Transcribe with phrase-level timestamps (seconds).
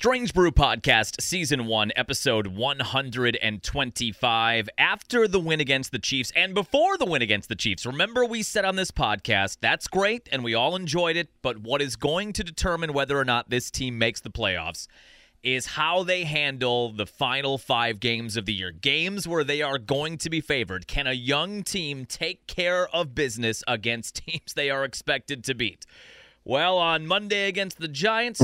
[0.00, 4.68] Strange Brew Podcast, Season 1, Episode 125.
[4.78, 8.42] After the win against the Chiefs and before the win against the Chiefs, remember we
[8.42, 12.32] said on this podcast, that's great and we all enjoyed it, but what is going
[12.32, 14.86] to determine whether or not this team makes the playoffs
[15.42, 18.70] is how they handle the final five games of the year.
[18.70, 20.86] Games where they are going to be favored.
[20.86, 25.84] Can a young team take care of business against teams they are expected to beat?
[26.42, 28.40] Well, on Monday against the Giants.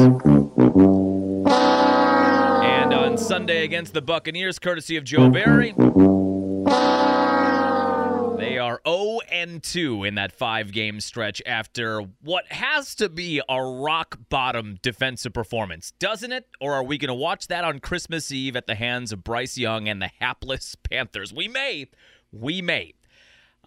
[3.19, 5.73] Sunday against the Buccaneers, courtesy of Joe Barry.
[8.39, 13.41] They are 0 and 2 in that five game stretch after what has to be
[13.49, 16.47] a rock bottom defensive performance, doesn't it?
[16.61, 19.57] Or are we going to watch that on Christmas Eve at the hands of Bryce
[19.57, 21.33] Young and the hapless Panthers?
[21.33, 21.87] We may.
[22.31, 22.93] We may.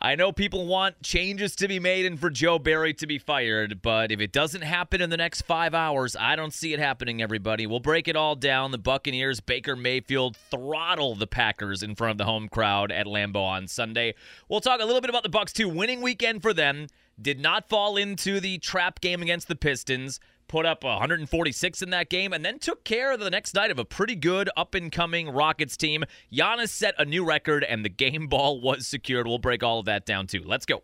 [0.02, 3.81] I know people want changes to be made and for Joe Barry to be fired,
[3.81, 7.22] but if it doesn't happen in the next five hours, I don't see it happening,
[7.22, 7.67] everybody.
[7.67, 8.72] We'll break it all down.
[8.72, 13.44] The Buccaneers, Baker Mayfield throttle the Packers in front of the home crowd at Lambeau
[13.44, 14.16] on Sunday.
[14.47, 15.67] We'll talk a little bit about the Bucks too.
[15.67, 16.88] Winning weekend for them.
[17.22, 22.09] Did not fall into the trap game against the Pistons put up 146 in that
[22.09, 24.92] game, and then took care of the next night of a pretty good up and
[24.92, 26.03] coming Rockets team.
[26.33, 29.27] Giannis set a new record, and the game ball was secured.
[29.27, 30.44] We'll break all of that down too.
[30.45, 30.81] Let's go.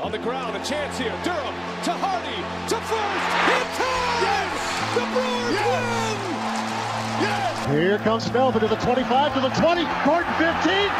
[0.00, 1.12] On the ground, a chance here.
[1.24, 1.54] Durham
[1.84, 3.28] to Hardy to first.
[3.50, 4.22] Hit time!
[4.22, 4.94] Yes!
[4.94, 5.66] The Brewers yes!
[5.66, 6.18] win!
[7.22, 7.66] Yes!
[7.66, 10.90] Here comes Melvin to the 25, to the 20, Gordon 15, 10,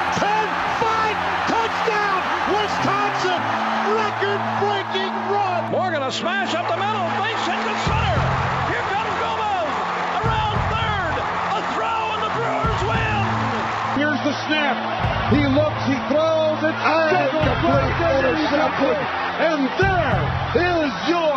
[0.81, 1.17] 5,
[1.47, 2.19] touchdown!
[2.51, 3.66] Wisconsin!
[6.17, 8.19] Smash up the middle, base hit to center.
[8.73, 9.69] Here comes Gomez
[10.25, 11.15] around third.
[11.21, 13.21] A throw and the Brewers win.
[14.01, 14.81] Here's the snap.
[15.29, 18.97] He looks, he throws, it's complete intercepted.
[19.45, 20.17] And there
[20.57, 21.37] is your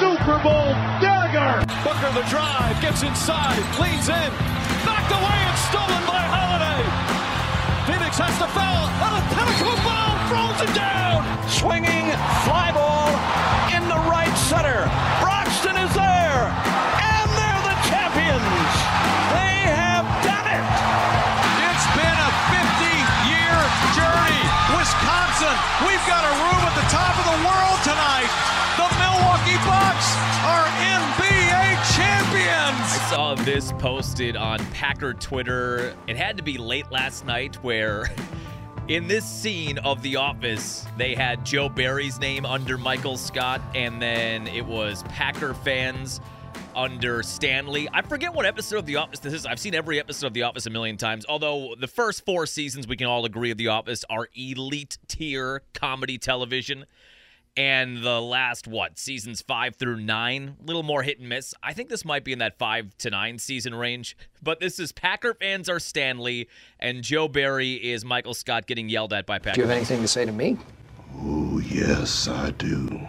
[0.00, 0.72] Super Bowl
[1.04, 1.60] dagger.
[1.84, 4.30] Booker the drive, gets inside, leans in,
[4.88, 6.80] knocked away and stolen by Holiday.
[7.84, 11.20] Phoenix has to foul on a pinnacle ball, throws it down.
[11.52, 12.16] Swinging
[12.48, 13.55] fly ball in the right
[14.46, 14.86] center.
[15.18, 18.70] Broxton is there, and they're the champions.
[19.34, 20.66] They have done it.
[21.66, 23.58] It's been a 50-year
[23.98, 24.42] journey.
[24.78, 25.50] Wisconsin,
[25.82, 28.30] we've got a room at the top of the world tonight.
[28.78, 30.14] The Milwaukee Bucks
[30.46, 32.86] are NBA champions.
[32.86, 35.96] I saw this posted on Packer Twitter.
[36.06, 38.14] It had to be late last night where.
[38.88, 44.00] In this scene of The Office, they had Joe Barry's name under Michael Scott, and
[44.00, 46.20] then it was Packer fans
[46.72, 47.88] under Stanley.
[47.92, 49.44] I forget what episode of The Office this is.
[49.44, 52.86] I've seen every episode of The Office a million times, although the first four seasons,
[52.86, 56.84] we can all agree, of The Office are elite tier comedy television.
[57.56, 61.54] And the last, what, seasons five through nine, a little more hit and miss.
[61.62, 64.14] I think this might be in that five to nine season range.
[64.42, 69.14] But this is Packer fans are Stanley, and Joe Barry is Michael Scott getting yelled
[69.14, 69.54] at by Packer.
[69.54, 70.58] Do you have anything to say to me?
[71.14, 73.00] Oh, yes, I do.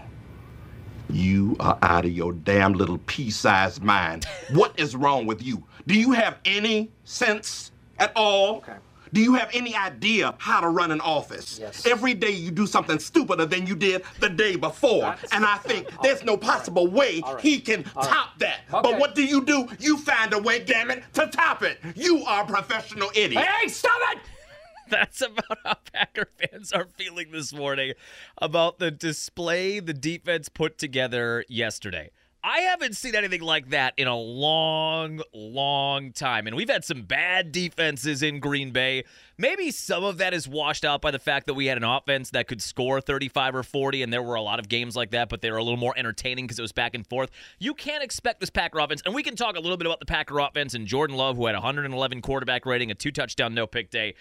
[1.09, 4.25] You are out of your damn little pea sized mind.
[4.53, 5.63] what is wrong with you?
[5.87, 8.57] Do you have any sense at all?
[8.57, 8.73] Okay.
[9.13, 11.59] Do you have any idea how to run an office?
[11.59, 11.85] Yes.
[11.85, 15.01] Every day you do something stupider than you did the day before.
[15.01, 17.41] That's- and I think there's no possible way All right.
[17.43, 18.11] he can All right.
[18.11, 18.61] top that.
[18.73, 18.81] Okay.
[18.91, 19.67] But what do you do?
[19.79, 21.79] You find a way, damn it, to top it.
[21.95, 23.43] You are a professional idiot.
[23.43, 24.19] Hey, stop it!
[24.89, 27.93] That's about how Packer fans are feeling this morning
[28.41, 32.09] about the display the defense put together yesterday.
[32.43, 36.47] I haven't seen anything like that in a long, long time.
[36.47, 39.03] And we've had some bad defenses in Green Bay.
[39.37, 42.29] Maybe some of that is washed out by the fact that we had an offense
[42.31, 45.29] that could score 35 or 40, and there were a lot of games like that,
[45.29, 47.31] but they were a little more entertaining because it was back and forth.
[47.59, 50.05] You can't expect this Packer offense, and we can talk a little bit about the
[50.05, 53.89] Packer offense and Jordan Love, who had 111 quarterback rating, a two touchdown, no pick
[53.89, 54.15] day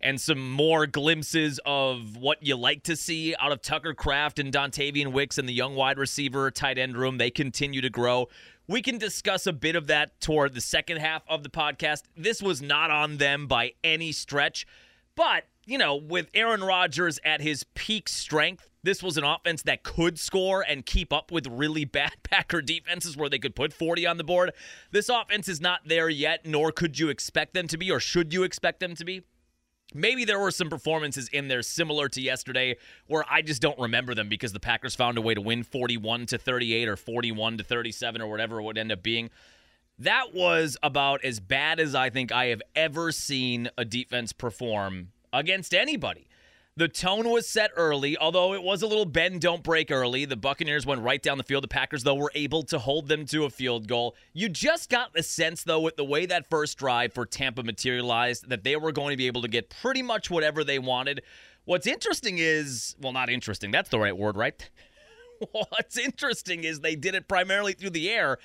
[0.00, 4.52] and some more glimpses of what you like to see out of Tucker Kraft and
[4.52, 7.18] Dontayvion Wicks and the young wide receiver tight end room.
[7.18, 8.28] They continue to grow.
[8.66, 12.02] We can discuss a bit of that toward the second half of the podcast.
[12.16, 14.66] This was not on them by any stretch,
[15.16, 19.82] but you know, with Aaron Rodgers at his peak strength, this was an offense that
[19.82, 24.06] could score and keep up with really bad Packer defenses where they could put 40
[24.06, 24.52] on the board.
[24.90, 28.32] This offense is not there yet, nor could you expect them to be, or should
[28.32, 29.22] you expect them to be.
[29.92, 32.76] Maybe there were some performances in there similar to yesterday
[33.06, 36.26] where I just don't remember them because the Packers found a way to win 41
[36.26, 39.30] to 38 or 41 to 37 or whatever it would end up being.
[39.98, 45.08] That was about as bad as I think I have ever seen a defense perform
[45.32, 46.26] against anybody.
[46.80, 50.24] The tone was set early, although it was a little bend, don't break early.
[50.24, 51.62] The Buccaneers went right down the field.
[51.62, 54.16] The Packers, though, were able to hold them to a field goal.
[54.32, 58.48] You just got the sense, though, with the way that first drive for Tampa materialized,
[58.48, 61.20] that they were going to be able to get pretty much whatever they wanted.
[61.66, 64.70] What's interesting is, well, not interesting, that's the right word, right?
[65.52, 68.38] What's interesting is they did it primarily through the air.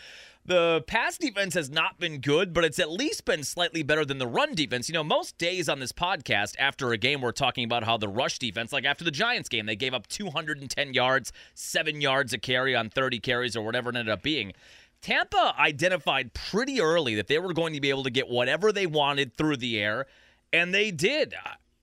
[0.48, 4.20] The pass defense has not been good, but it's at least been slightly better than
[4.20, 4.88] the run defense.
[4.88, 8.08] You know, most days on this podcast after a game, we're talking about how the
[8.08, 12.38] rush defense, like after the Giants game, they gave up 210 yards, seven yards a
[12.38, 14.54] carry on 30 carries or whatever it ended up being.
[15.02, 18.86] Tampa identified pretty early that they were going to be able to get whatever they
[18.86, 20.06] wanted through the air,
[20.54, 21.34] and they did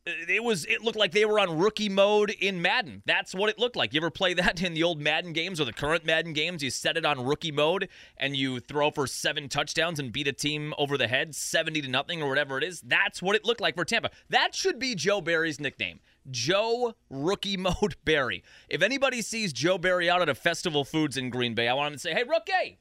[0.04, 3.02] it was it looked like they were on rookie mode in Madden.
[3.06, 3.94] That's what it looked like.
[3.94, 6.62] You ever play that in the old Madden games or the current Madden games?
[6.62, 10.32] You set it on rookie mode and you throw for seven touchdowns and beat a
[10.32, 12.80] team over the head, 70 to nothing or whatever it is.
[12.80, 14.10] That's what it looked like for Tampa.
[14.28, 16.00] That should be Joe Barry's nickname.
[16.30, 18.42] Joe Rookie Mode Barry.
[18.68, 21.88] If anybody sees Joe Barry out at a Festival Foods in Green Bay, I want
[21.88, 22.78] him to say, "Hey rookie.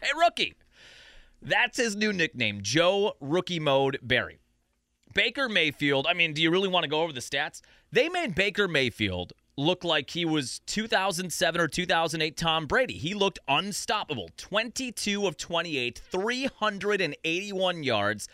[0.00, 0.54] Hey rookie."
[1.42, 4.40] That's his new nickname, Joe Rookie Mode Barry.
[5.16, 7.62] Baker Mayfield, I mean, do you really want to go over the stats?
[7.90, 12.98] They made Baker Mayfield look like he was 2007 or 2008 Tom Brady.
[12.98, 14.28] He looked unstoppable.
[14.36, 18.28] 22 of 28, 381 yards,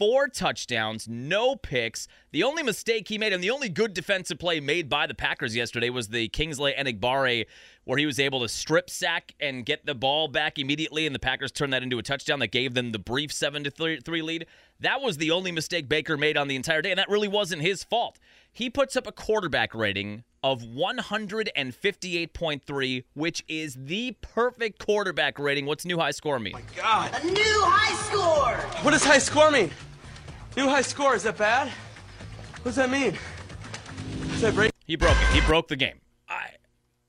[0.00, 2.08] four touchdowns, no picks.
[2.32, 5.54] The only mistake he made and the only good defensive play made by the Packers
[5.54, 7.44] yesterday was the Kingsley Enagbare,
[7.84, 11.18] where he was able to strip sack and get the ball back immediately and the
[11.18, 14.46] Packers turned that into a touchdown that gave them the brief 7 to 3 lead.
[14.80, 17.60] That was the only mistake Baker made on the entire day and that really wasn't
[17.60, 18.18] his fault.
[18.50, 25.66] He puts up a quarterback rating of 158.3, which is the perfect quarterback rating.
[25.66, 26.54] What's new high score mean?
[26.56, 27.14] Oh my God.
[27.22, 28.56] A new high score.
[28.82, 29.70] What does high score mean?
[30.56, 31.68] New high score, is that bad?
[31.68, 33.16] What does that mean?
[34.32, 34.72] Is that break?
[34.84, 35.28] He broke it.
[35.28, 36.00] He broke the game.
[36.28, 36.48] I,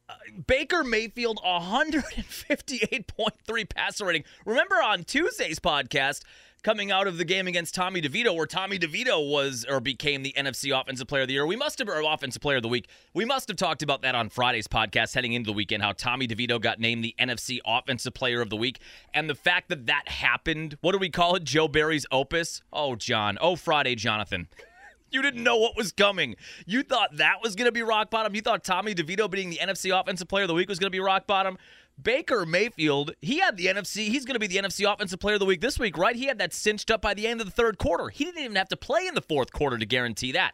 [0.08, 0.14] uh,
[0.46, 4.24] Baker Mayfield, 158.3 passer rating.
[4.46, 6.22] Remember on Tuesday's podcast,
[6.64, 10.34] coming out of the game against Tommy DeVito, where Tommy DeVito was or became the
[10.38, 11.46] NFC Offensive Player of the Year.
[11.46, 12.88] We must have, or Offensive Player of the Week.
[13.14, 16.28] We must have talked about that on Friday's podcast heading into the weekend, how Tommy
[16.28, 18.80] DeVito got named the NFC Offensive Player of the Week.
[19.14, 21.44] And the fact that that happened, what do we call it?
[21.44, 22.62] Joe Barry's opus?
[22.72, 23.38] Oh, John.
[23.42, 24.48] Oh, Friday, Jonathan.
[25.12, 26.36] You didn't know what was coming.
[26.66, 28.34] You thought that was going to be rock bottom.
[28.34, 30.96] You thought Tommy DeVito being the NFC Offensive Player of the Week was going to
[30.96, 31.58] be rock bottom.
[32.02, 34.08] Baker Mayfield, he had the NFC.
[34.08, 36.16] He's going to be the NFC Offensive Player of the Week this week, right?
[36.16, 38.10] He had that cinched up by the end of the third quarter.
[38.10, 40.54] He didn't even have to play in the fourth quarter to guarantee that.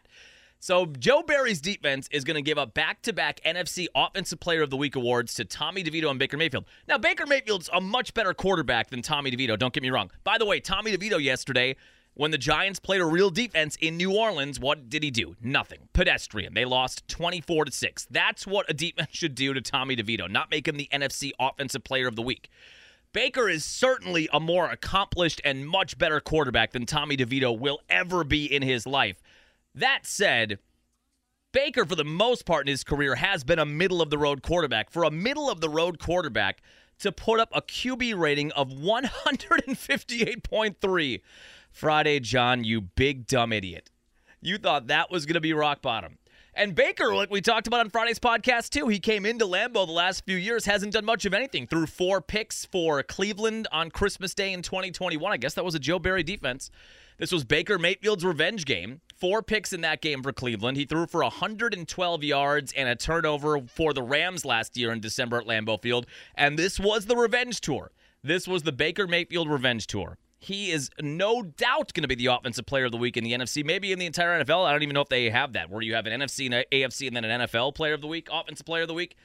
[0.60, 4.76] So Joe Barry's defense is going to give up back-to-back NFC Offensive Player of the
[4.76, 6.64] Week awards to Tommy DeVito and Baker Mayfield.
[6.88, 9.56] Now Baker Mayfield's a much better quarterback than Tommy DeVito.
[9.56, 10.10] Don't get me wrong.
[10.24, 11.76] By the way, Tommy DeVito yesterday
[12.18, 15.36] when the Giants played a real defense in New Orleans, what did he do?
[15.40, 15.88] Nothing.
[15.92, 16.52] Pedestrian.
[16.52, 18.08] They lost 24 to 6.
[18.10, 21.84] That's what a defense should do to Tommy DeVito, not make him the NFC Offensive
[21.84, 22.50] Player of the Week.
[23.12, 28.24] Baker is certainly a more accomplished and much better quarterback than Tommy DeVito will ever
[28.24, 29.22] be in his life.
[29.72, 30.58] That said,
[31.52, 34.42] Baker, for the most part in his career, has been a middle of the road
[34.42, 34.90] quarterback.
[34.90, 36.62] For a middle of the road quarterback
[36.98, 41.20] to put up a QB rating of 158.3,
[41.70, 43.90] Friday, John, you big dumb idiot.
[44.40, 46.18] You thought that was going to be rock bottom.
[46.58, 49.92] And Baker, like we talked about on Friday's podcast too, he came into Lambeau the
[49.92, 51.68] last few years, hasn't done much of anything.
[51.68, 55.32] Threw four picks for Cleveland on Christmas Day in 2021.
[55.32, 56.70] I guess that was a Joe Barry defense.
[57.16, 59.00] This was Baker Mayfield's revenge game.
[59.16, 60.76] Four picks in that game for Cleveland.
[60.76, 65.38] He threw for 112 yards and a turnover for the Rams last year in December
[65.38, 66.06] at Lambeau Field.
[66.34, 67.92] And this was the revenge tour.
[68.24, 70.18] This was the Baker Mayfield revenge tour.
[70.38, 73.32] He is no doubt going to be the offensive player of the week in the
[73.32, 74.64] NFC, maybe in the entire NFL.
[74.64, 76.64] I don't even know if they have that, where you have an NFC and an
[76.70, 79.16] AFC and then an NFL player of the week, offensive player of the week.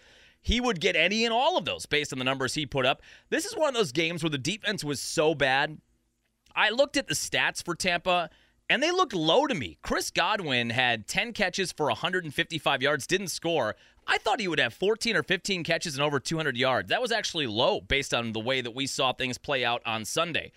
[0.41, 3.01] He would get any and all of those based on the numbers he put up.
[3.29, 5.77] This is one of those games where the defense was so bad.
[6.55, 8.29] I looked at the stats for Tampa,
[8.69, 9.77] and they looked low to me.
[9.83, 13.75] Chris Godwin had 10 catches for 155 yards, didn't score.
[14.07, 16.89] I thought he would have 14 or 15 catches and over 200 yards.
[16.89, 20.05] That was actually low based on the way that we saw things play out on
[20.05, 20.51] Sunday.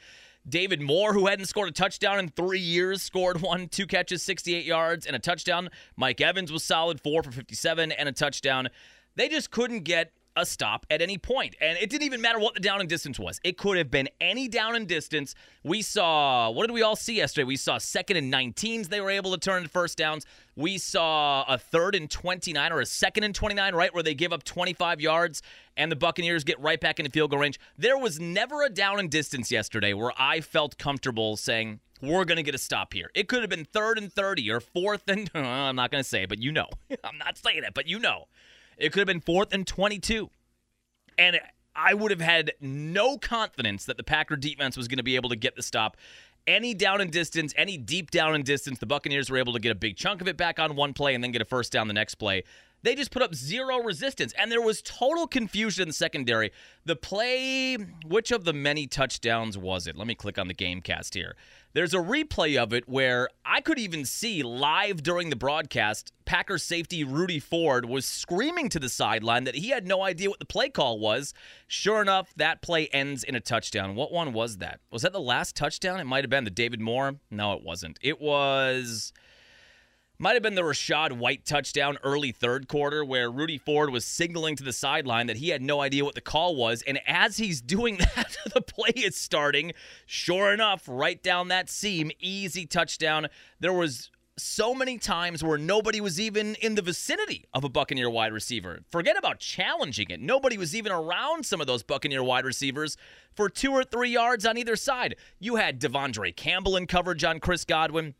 [0.49, 4.65] David Moore, who hadn't scored a touchdown in three years, scored one, two catches, 68
[4.65, 5.69] yards, and a touchdown.
[5.97, 8.69] Mike Evans was solid, four for 57 and a touchdown.
[9.17, 11.57] They just couldn't get a stop at any point.
[11.61, 13.41] And it didn't even matter what the down and distance was.
[13.43, 15.35] It could have been any down and distance.
[15.65, 17.45] We saw, what did we all see yesterday?
[17.45, 20.27] We saw second and 19s they were able to turn into first downs.
[20.57, 24.33] We saw a third and 29 or a second and 29, right, where they give
[24.33, 25.43] up 25 yards
[25.77, 27.61] and the Buccaneers get right back into field goal range.
[27.77, 32.37] There was never a down and distance yesterday where I felt comfortable saying, we're going
[32.37, 33.11] to get a stop here.
[33.15, 36.25] It could have been third and 30 or fourth and, I'm not going to say,
[36.25, 36.69] but you know.
[37.05, 38.29] I'm not saying it, but you know.
[38.79, 40.31] It could have been fourth and 22.
[41.19, 41.39] And
[41.75, 45.29] I would have had no confidence that the Packer defense was going to be able
[45.29, 45.97] to get the stop.
[46.47, 49.73] Any down and distance, any deep down and distance, the Buccaneers were able to get
[49.73, 51.89] a big chunk of it back on one play and then get a first down
[51.89, 52.45] the next play.
[52.87, 56.53] They just put up zero resistance, and there was total confusion in the secondary.
[56.85, 57.75] The play,
[58.07, 59.97] which of the many touchdowns was it?
[59.97, 61.35] Let me click on the game cast here.
[61.73, 66.63] There's a replay of it where I could even see live during the broadcast, Packers
[66.63, 70.45] safety Rudy Ford was screaming to the sideline that he had no idea what the
[70.45, 71.35] play call was.
[71.67, 73.97] Sure enough, that play ends in a touchdown.
[73.97, 74.79] What one was that?
[74.93, 75.99] Was that the last touchdown?
[75.99, 77.17] It might have been the David Moore.
[77.33, 77.99] No, it wasn't.
[78.01, 79.13] It was.
[80.19, 84.57] Might have been the Rachaad White touchdown early third quarter where Rudy Ford was signaling
[84.57, 86.83] to the sideline that he had no idea what the call was.
[86.87, 89.75] And as he's doing that, the play is starting.
[90.07, 93.27] Sure enough, right down that seam, easy touchdown.
[93.61, 98.09] There was so many times where nobody was even in the vicinity of a Buccaneer
[98.09, 98.81] wide receiver.
[98.91, 100.21] Forget about challenging it.
[100.21, 102.97] Nobody was even around some of those Buccaneer wide receivers
[103.35, 105.17] for two or three yards on either side.
[105.39, 108.15] You had De'Vondre Campbell in coverage on Chris Godwin.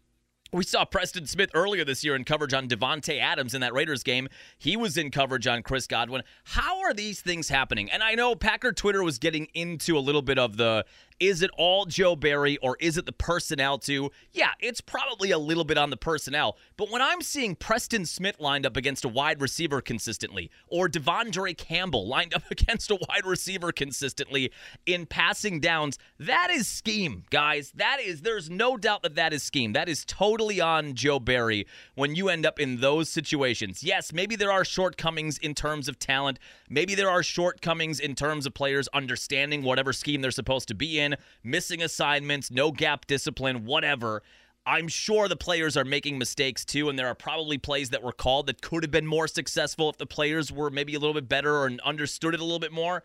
[0.53, 4.05] We saw Preston Smith earlier this year in coverage on Davante Adams in that Raiders
[4.05, 4.29] game.
[4.57, 6.23] He was in coverage on Chris Godwin.
[6.45, 7.91] How are these things happening?
[7.91, 10.85] And I know Packer Twitter was getting into a little bit of the
[11.21, 14.11] is it all Joe Barry or is it the personnel too?
[14.33, 16.57] Yeah, it's probably a little bit on the personnel.
[16.77, 21.57] But when I'm seeing Preston Smith lined up against a wide receiver consistently, or De'Vondre
[21.57, 24.53] Campbell lined up against a wide receiver consistently
[24.85, 27.73] in passing downs, that is scheme, guys.
[27.75, 29.73] That is, there's no doubt that that is scheme.
[29.73, 33.83] That is totally on Joe Barry when you end up in those situations.
[33.83, 36.39] Yes, maybe there are shortcomings in terms of talent.
[36.69, 40.99] Maybe there are shortcomings in terms of players understanding whatever scheme they're supposed to be
[40.99, 41.06] in,
[41.45, 44.23] missing assignments, no gap discipline, whatever.
[44.67, 48.11] I'm sure the players are making mistakes too, and there are probably plays that were
[48.11, 51.29] called that could have been more successful if the players were maybe a little bit
[51.29, 53.05] better or understood it a little bit more.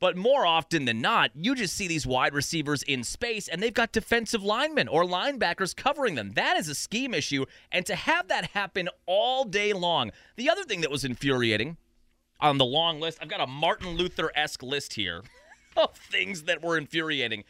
[0.00, 3.72] But more often than not, you just see these wide receivers in space and they've
[3.72, 6.32] got defensive linemen or linebackers covering them.
[6.32, 7.44] That is a scheme issue.
[7.70, 10.10] And to have that happen all day long.
[10.34, 11.76] The other thing that was infuriating
[12.40, 15.22] on the long list, I've got a Martin Luther esque list here
[15.76, 17.44] of things that were infuriating.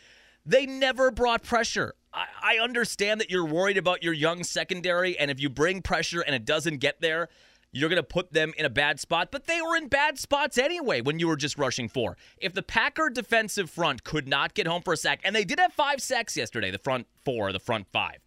[0.44, 1.94] They never brought pressure.
[2.12, 6.20] I, I understand that you're worried about your young secondary, and if you bring pressure
[6.20, 7.28] and it doesn't get there,
[7.72, 10.58] you're going to put them in a bad spot, but they were in bad spots
[10.58, 12.18] anyway when you were just rushing four.
[12.36, 15.58] If the Packer defensive front could not get home for a sack, and they did
[15.58, 18.18] have five sacks yesterday, the front four, the front five.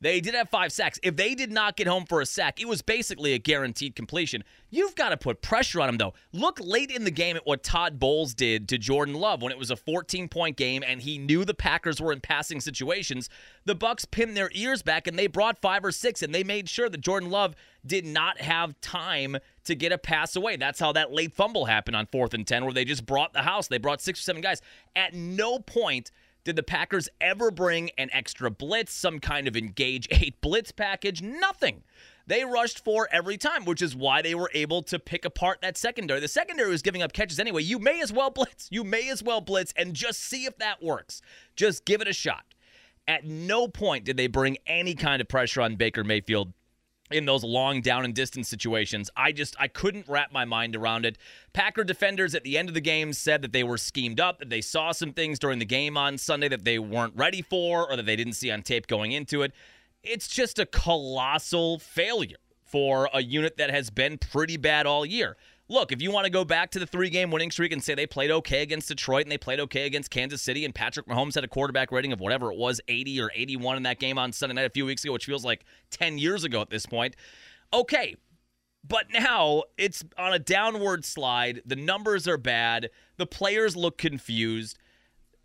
[0.00, 1.00] They did have five sacks.
[1.02, 4.44] If they did not get home for a sack, it was basically a guaranteed completion.
[4.70, 6.14] You've got to put pressure on them, though.
[6.32, 9.58] Look late in the game at what Todd Bowles did to Jordan Love when it
[9.58, 13.28] was a 14-point game and he knew the Packers were in passing situations.
[13.64, 16.68] The Bucs pinned their ears back and they brought five or six and they made
[16.68, 20.56] sure that Jordan Love did not have time to get a pass away.
[20.56, 23.42] That's how that late fumble happened on fourth and 10, where they just brought the
[23.42, 23.68] house.
[23.68, 24.62] They brought six or seven guys.
[24.94, 26.12] At no point–
[26.48, 31.20] did the Packers ever bring an extra blitz, some kind of engage eight blitz package?
[31.20, 31.82] Nothing.
[32.26, 35.76] They rushed four every time, which is why they were able to pick apart that
[35.76, 36.20] secondary.
[36.20, 37.64] The secondary was giving up catches anyway.
[37.64, 38.68] You may as well blitz.
[38.70, 41.20] You may as well blitz and just see if that works.
[41.54, 42.46] Just give it a shot.
[43.06, 46.54] At no point did they bring any kind of pressure on Baker Mayfield
[47.10, 49.10] in those long down and distance situations.
[49.16, 51.18] I just I couldn't wrap my mind around it.
[51.52, 54.50] Packer defenders at the end of the game said that they were schemed up, that
[54.50, 57.96] they saw some things during the game on Sunday that they weren't ready for or
[57.96, 59.52] that they didn't see on tape going into it.
[60.02, 65.36] It's just a colossal failure for a unit that has been pretty bad all year
[65.68, 67.94] look, if you want to go back to the three game winning streak and say
[67.94, 71.34] they played okay against Detroit and they played okay against Kansas City and Patrick Mahomes
[71.34, 74.32] had a quarterback rating of whatever it was, 80 or 81 in that game on
[74.32, 77.16] Sunday night a few weeks ago, which feels like 10 years ago at this point.
[77.72, 78.16] Okay.
[78.86, 81.62] But now it's on a downward slide.
[81.66, 82.90] The numbers are bad.
[83.16, 84.78] The players look confused.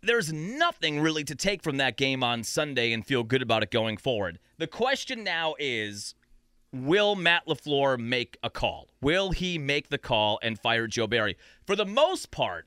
[0.02, 3.70] There's nothing really to take from that game on Sunday and feel good about it
[3.70, 4.38] going forward.
[4.58, 6.14] The question now is
[6.74, 8.88] will Matt LaFleur make a call?
[9.00, 11.36] Will he make the call and fire Joe Barry?
[11.66, 12.66] For the most part,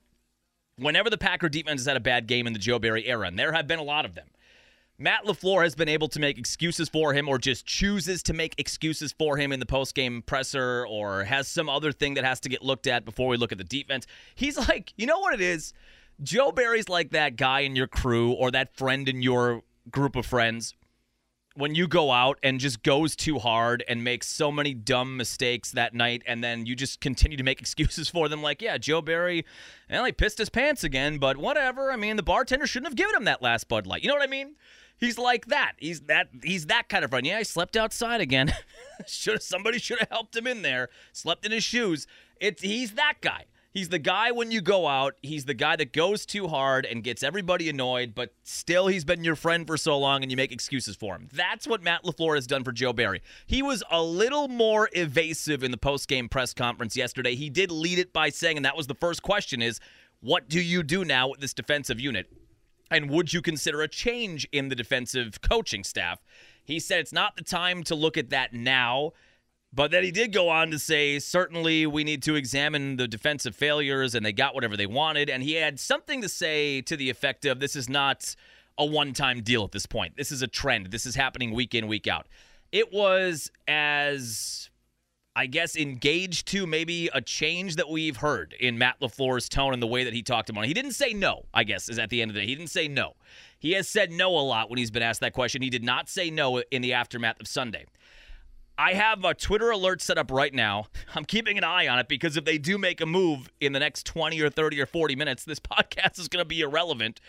[0.76, 3.38] whenever the Packer defense has had a bad game in the Joe Barry era, and
[3.38, 4.28] there have been a lot of them,
[4.98, 8.54] Matt LaFleur has been able to make excuses for him or just chooses to make
[8.58, 12.48] excuses for him in the post-game presser or has some other thing that has to
[12.48, 14.06] get looked at before we look at the defense.
[14.34, 15.72] He's like, you know what it is?
[16.20, 20.26] Joe Barry's like that guy in your crew or that friend in your group of
[20.26, 20.74] friends
[21.58, 25.72] when you go out and just goes too hard and makes so many dumb mistakes
[25.72, 29.02] that night and then you just continue to make excuses for them like yeah joe
[29.02, 29.44] barry
[29.90, 31.90] well he pissed his pants again but whatever.
[31.90, 34.02] I mean the bartender shouldn't have given him that last bud light.
[34.02, 34.54] You know what i mean?
[34.98, 35.72] He's like that.
[35.78, 37.26] He's that he's that kind of friend.
[37.26, 38.52] Yeah he slept outside again.
[39.08, 42.06] Should somebody should have helped him in there slept in his shoes.
[42.40, 45.14] It's he's that guy He's the guy when you go out.
[45.22, 49.22] He's the guy that goes too hard and gets everybody annoyed, but still he's been
[49.22, 51.28] your friend for so long and you make excuses for him.
[51.32, 53.22] That's what Matt LaFleur has done for Joe Barry.
[53.46, 57.34] He was a little more evasive in the post-game press conference yesterday.
[57.34, 59.80] He did lead it by saying, and that was the first question is,
[60.20, 62.32] what do you do now with this defensive unit?
[62.90, 66.20] And would you consider a change in the defensive coaching staff?
[66.64, 69.12] He said it's not the time to look at that now.
[69.78, 73.54] But then he did go on to say, certainly we need to examine the defensive
[73.54, 75.30] failures, and they got whatever they wanted.
[75.30, 78.34] And he had something to say to the effect of, this is not
[78.76, 80.16] a one time deal at this point.
[80.16, 80.86] This is a trend.
[80.86, 82.26] This is happening week in, week out.
[82.72, 84.68] It was as,
[85.36, 89.80] I guess, engaged to maybe a change that we've heard in Matt LaFleur's tone and
[89.80, 90.66] the way that he talked about it.
[90.66, 92.48] He didn't say no, I guess, is at the end of the day.
[92.48, 93.12] He didn't say no.
[93.60, 95.62] He has said no a lot when he's been asked that question.
[95.62, 97.84] He did not say no in the aftermath of Sunday.
[98.80, 100.86] I have a Twitter alert set up right now.
[101.16, 103.80] I'm keeping an eye on it because if they do make a move in the
[103.80, 107.20] next 20 or 30 or 40 minutes, this podcast is going to be irrelevant.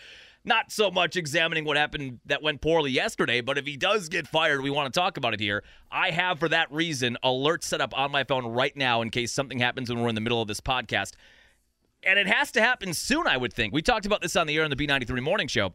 [0.44, 4.28] Not so much examining what happened that went poorly yesterday, but if he does get
[4.28, 5.64] fired, we want to talk about it here.
[5.90, 9.32] I have, for that reason, alert set up on my phone right now in case
[9.32, 11.12] something happens when we're in the middle of this podcast.
[12.04, 13.74] And it has to happen soon, I would think.
[13.74, 15.74] We talked about this on the air on the B93 Morning Show.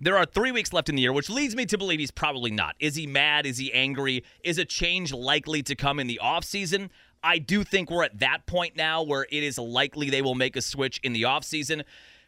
[0.00, 2.50] There are three weeks left in the year, which leads me to believe he's probably
[2.50, 2.74] not.
[2.80, 3.46] Is he mad?
[3.46, 4.24] Is he angry?
[4.42, 6.90] Is a change likely to come in the offseason?
[7.22, 10.56] I do think we're at that point now where it is likely they will make
[10.56, 11.84] a switch in the offseason.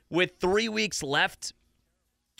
[0.09, 1.53] With three weeks left,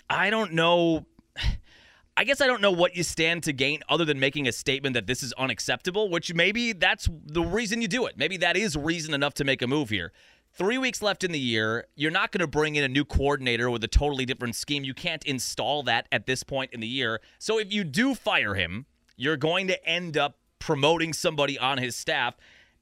[0.09, 1.07] I don't know.
[2.19, 4.95] I guess I don't know what you stand to gain other than making a statement
[4.95, 8.17] that this is unacceptable, which maybe that's the reason you do it.
[8.17, 10.13] Maybe that is reason enough to make a move here.
[10.57, 11.87] Three weeks left in the year.
[11.97, 14.85] You're not going to bring in a new coordinator with a totally different scheme.
[14.85, 17.21] You can't install that at this point in the year.
[17.39, 18.87] So if you do fire him,
[19.19, 22.37] you're going to end up promoting somebody on his staff.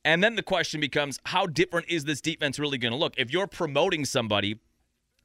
[0.04, 3.14] And then the question becomes how different is this defense really going to look?
[3.16, 4.60] If you're promoting somebody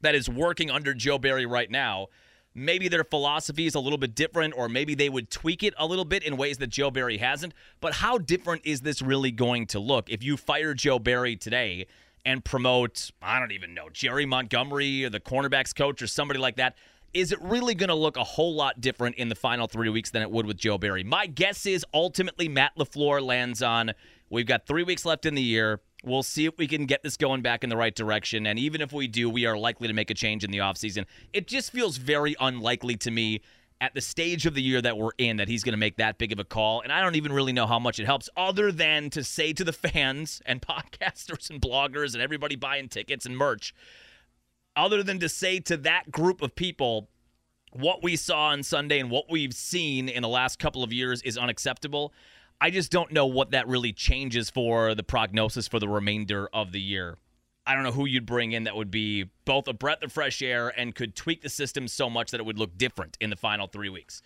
[0.01, 2.07] that is working under Joe Barry right now,
[2.55, 5.85] maybe their philosophy is a little bit different, or maybe they would tweak it a
[5.85, 7.53] little bit in ways that Joe Barry hasn't.
[7.79, 11.85] But how different is this really going to look if you fire Joe Barry today?
[12.25, 16.57] And promote, I don't even know, Jerry Montgomery or the cornerbacks coach or somebody like
[16.57, 16.75] that,
[17.13, 20.11] is it really going to look a whole lot different in the final three weeks
[20.11, 21.03] than it would with Joe Barry?
[21.03, 23.93] My guess is ultimately Matt LaFleur lands on
[24.29, 25.81] we've got three weeks left in the year.
[26.03, 28.45] We'll see if we can get this going back in the right direction.
[28.45, 31.05] And even if we do, we are likely to make a change in the offseason.
[31.33, 33.41] It just feels very unlikely to me
[33.81, 36.17] at the stage of the year that we're in that he's going to make that
[36.17, 36.81] big of a call.
[36.81, 39.63] And I don't even really know how much it helps, other than to say to
[39.63, 43.73] the fans and podcasters and bloggers and everybody buying tickets and merch,
[44.75, 47.09] other than to say to that group of people,
[47.71, 51.21] what we saw on Sunday and what we've seen in the last couple of years
[51.21, 52.13] is unacceptable.
[52.59, 56.71] I just don't know what that really changes for the prognosis for the remainder of
[56.71, 57.17] the year.
[57.67, 60.41] I don't know who you'd bring in that would be both a breath of fresh
[60.41, 63.35] air and could tweak the system so much that it would look different in the
[63.35, 64.21] final three weeks.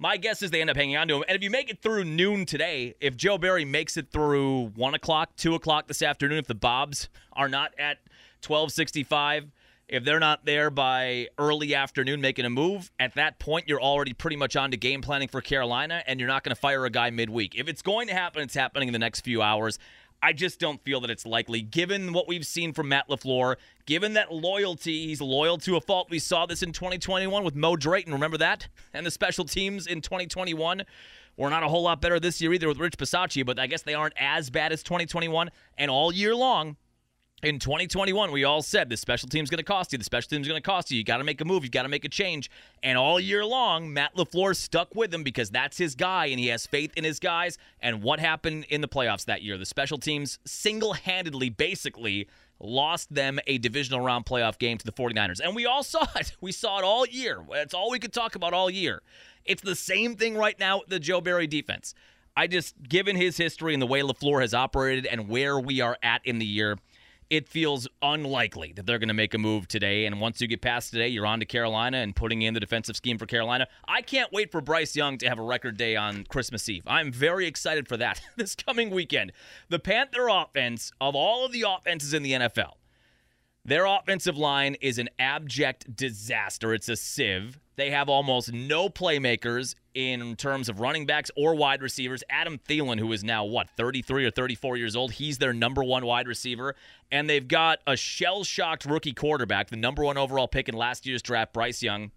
[0.00, 1.24] My guess is they end up hanging on to him.
[1.26, 4.94] And if you make it through noon today, if Joe Barry makes it through one
[4.94, 7.98] o'clock, two o'clock this afternoon, if the Bobs are not at
[8.40, 9.50] twelve sixty five,
[9.88, 14.12] if they're not there by early afternoon making a move, at that point you're already
[14.12, 16.90] pretty much on to game planning for Carolina, and you're not going to fire a
[16.90, 17.56] guy midweek.
[17.56, 19.78] If it's going to happen, it's happening in the next few hours.
[20.22, 24.14] I just don't feel that it's likely, given what we've seen from Matt LaFleur, given
[24.14, 25.06] that loyalty.
[25.06, 26.10] He's loyal to a fault.
[26.10, 28.12] We saw this in 2021 with Mo Drayton.
[28.12, 28.68] Remember that?
[28.94, 30.82] And the special teams in 2021
[31.36, 33.82] were not a whole lot better this year either with Rich Bisaccia, but I guess
[33.82, 35.50] they aren't as bad as 2021.
[35.76, 36.76] And all year long,
[37.42, 39.98] in 2021, we all said the special team's going to cost you.
[39.98, 40.98] The special team's going to cost you.
[40.98, 41.62] You got to make a move.
[41.62, 42.50] You got to make a change.
[42.82, 46.48] And all year long, Matt LaFleur stuck with him because that's his guy and he
[46.48, 47.56] has faith in his guys.
[47.80, 49.56] And what happened in the playoffs that year?
[49.56, 54.92] The special teams single handedly, basically, lost them a divisional round playoff game to the
[54.92, 55.40] 49ers.
[55.40, 56.36] And we all saw it.
[56.40, 57.44] We saw it all year.
[57.52, 59.02] That's all we could talk about all year.
[59.44, 61.94] It's the same thing right now with the Joe Barry defense.
[62.36, 65.98] I just, given his history and the way LaFleur has operated and where we are
[66.02, 66.78] at in the year,
[67.30, 70.06] it feels unlikely that they're going to make a move today.
[70.06, 72.96] And once you get past today, you're on to Carolina and putting in the defensive
[72.96, 73.68] scheme for Carolina.
[73.86, 76.84] I can't wait for Bryce Young to have a record day on Christmas Eve.
[76.86, 79.32] I'm very excited for that this coming weekend.
[79.68, 82.72] The Panther offense, of all of the offenses in the NFL,
[83.68, 86.72] Their offensive line is an abject disaster.
[86.72, 87.60] It's a sieve.
[87.76, 92.24] They have almost no playmakers in terms of running backs or wide receivers.
[92.30, 96.06] Adam Thielen, who is now, what, 33 or 34 years old, he's their number one
[96.06, 96.76] wide receiver.
[97.12, 101.04] And they've got a shell shocked rookie quarterback, the number one overall pick in last
[101.04, 102.10] year's draft, Bryce Young.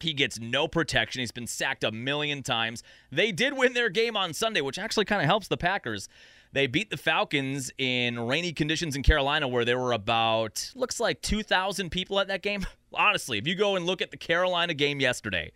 [0.00, 1.20] He gets no protection.
[1.20, 2.82] He's been sacked a million times.
[3.12, 6.08] They did win their game on Sunday, which actually kind of helps the Packers.
[6.52, 11.20] They beat the Falcons in rainy conditions in Carolina, where there were about, looks like
[11.20, 12.66] 2,000 people at that game.
[12.94, 15.52] Honestly, if you go and look at the Carolina game yesterday,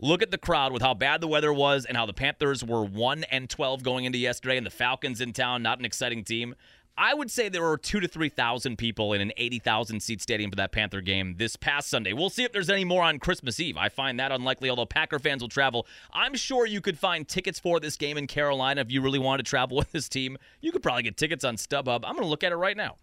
[0.00, 2.84] look at the crowd with how bad the weather was and how the Panthers were
[2.84, 6.56] 1 and 12 going into yesterday, and the Falcons in town, not an exciting team.
[6.96, 10.56] I would say there were two to 3,000 people in an 80,000 seat stadium for
[10.56, 12.12] that Panther game this past Sunday.
[12.12, 13.78] We'll see if there's any more on Christmas Eve.
[13.78, 15.86] I find that unlikely, although Packer fans will travel.
[16.12, 19.44] I'm sure you could find tickets for this game in Carolina if you really wanted
[19.44, 20.36] to travel with this team.
[20.60, 22.04] You could probably get tickets on StubHub.
[22.04, 22.96] I'm going to look at it right now.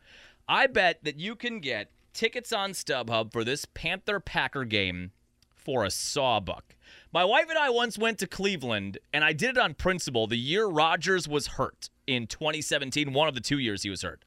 [0.47, 5.11] I bet that you can get tickets on StubHub for this Panther Packer game
[5.55, 6.75] for a sawbuck.
[7.11, 10.37] My wife and I once went to Cleveland, and I did it on principle the
[10.37, 14.25] year Rodgers was hurt in 2017, one of the two years he was hurt.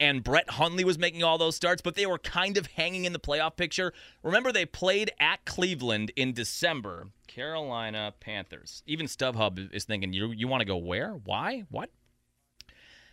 [0.00, 3.12] And Brett Hundley was making all those starts, but they were kind of hanging in
[3.12, 3.92] the playoff picture.
[4.24, 7.08] Remember, they played at Cleveland in December.
[7.28, 8.82] Carolina Panthers.
[8.86, 11.12] Even StubHub is thinking, you, you want to go where?
[11.24, 11.62] Why?
[11.70, 11.90] What?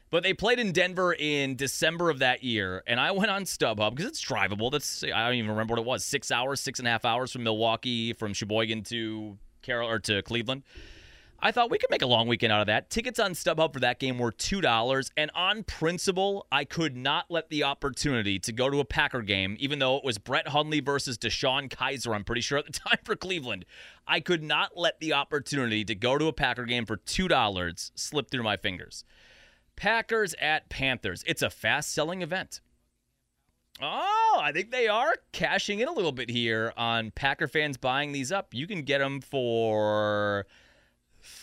[0.09, 3.91] But they played in Denver in December of that year, and I went on StubHub
[3.91, 4.71] because it's drivable.
[4.71, 6.03] That's I don't even remember what it was.
[6.03, 10.23] Six hours, six and a half hours from Milwaukee, from Sheboygan to Carol or to
[10.23, 10.63] Cleveland.
[11.41, 12.89] I thought we could make a long weekend out of that.
[12.89, 17.25] Tickets on StubHub for that game were two dollars, and on principle, I could not
[17.29, 20.81] let the opportunity to go to a Packer game, even though it was Brett Hundley
[20.81, 23.65] versus DeShone Kizer, I'm pretty sure at the time for Cleveland,
[24.07, 27.91] I could not let the opportunity to go to a Packer game for two dollars
[27.95, 29.03] slip through my fingers.
[29.75, 31.23] Packers at Panthers.
[31.25, 32.59] It's a fast selling event.
[33.81, 38.11] Oh, I think they are cashing in a little bit here on Packer fans buying
[38.11, 38.53] these up.
[38.53, 40.45] You can get them for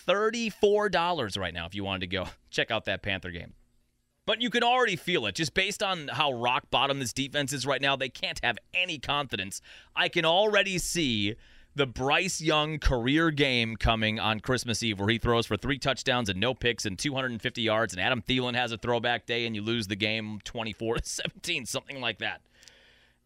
[0.07, 3.53] $34 right now if you wanted to go check out that Panther game.
[4.25, 7.65] But you can already feel it just based on how rock bottom this defense is
[7.65, 7.95] right now.
[7.95, 9.61] They can't have any confidence.
[9.95, 11.35] I can already see
[11.77, 16.27] the Bryce Young career game coming on Christmas Eve, where he throws for three touchdowns
[16.27, 19.61] and no picks and 250 yards, and Adam Thielen has a throwback day, and you
[19.61, 22.41] lose the game 24 to 17, something like that.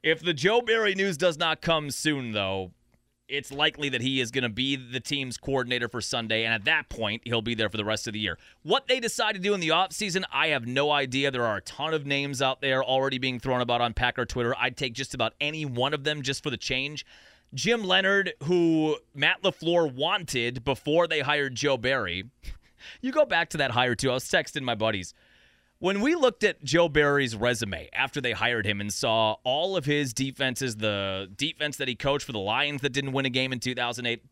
[0.04, 2.72] If the Joe Barry news does not come soon, though,
[3.32, 6.65] it's likely that he is going to be the team's coordinator for Sunday, and at
[6.65, 8.38] that point, he'll be there for the rest of the year.
[8.63, 11.32] What they decide to do in the offseason, I have no idea.
[11.32, 14.54] There are a ton of names out there already being thrown about on Packer Twitter.
[14.60, 17.06] I'd take just about any one of them just for the change.
[17.54, 22.26] Jim Leonhard, who Matt LaFleur wanted before they hired Joe Barry.
[23.00, 24.10] You go back to that hire, too.
[24.10, 25.13] I was texting my buddies.
[25.82, 29.86] When we looked at Joe Barry's resume after they hired him and saw all of
[29.86, 33.52] his defenses, the defense that he coached for the Lions that didn't win a game
[33.52, 34.24] in 2008,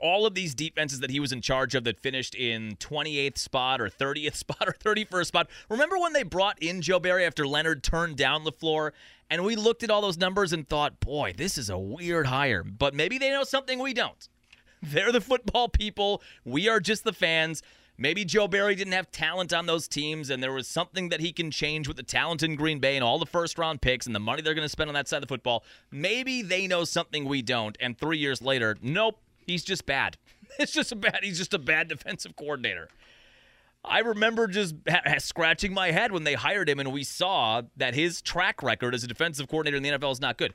[0.00, 3.82] all of these defenses that he was in charge of that finished in 28th spot
[3.82, 5.50] or 30th spot or 31st spot.
[5.68, 8.92] Remember when they brought in Joe Barry after Leonhard turned down LaFleur?
[9.28, 12.64] And we looked at all those numbers and thought, boy, this is a weird hire.
[12.64, 14.26] But maybe they know something we don't.
[14.82, 16.22] They're the football people.
[16.46, 17.62] We are just the fans.
[18.00, 21.32] Maybe Joe Barry didn't have talent on those teams, and there was something that he
[21.32, 24.14] can change with the talent in Green Bay and all the first round picks and
[24.14, 25.64] the money they're going to spend on that side of the football.
[25.90, 27.76] Maybe they know something we don't.
[27.80, 30.16] And three years later, nope, he's just bad.
[30.58, 31.20] It's just a bad.
[31.22, 32.88] He's just a bad defensive coordinator.
[33.84, 37.94] I remember just ha- scratching my head when they hired him, and we saw that
[37.94, 40.54] his track record as a defensive coordinator in the NFL is not good.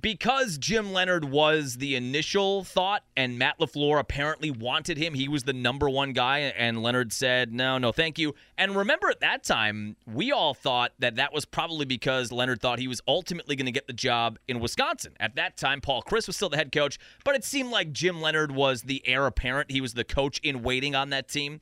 [0.00, 5.44] Because Jim Leonhard was the initial thought, and Matt LaFleur apparently wanted him, he was
[5.44, 8.34] the number one guy, and Leonhard said, No, no, thank you.
[8.58, 12.80] And remember at that time, we all thought that that was probably because Leonhard thought
[12.80, 15.12] he was ultimately going to get the job in Wisconsin.
[15.20, 18.20] At that time, Paul Chryst was still the head coach, but it seemed like Jim
[18.20, 19.70] Leonhard was the heir apparent.
[19.70, 21.60] He was the coach in waiting on that team.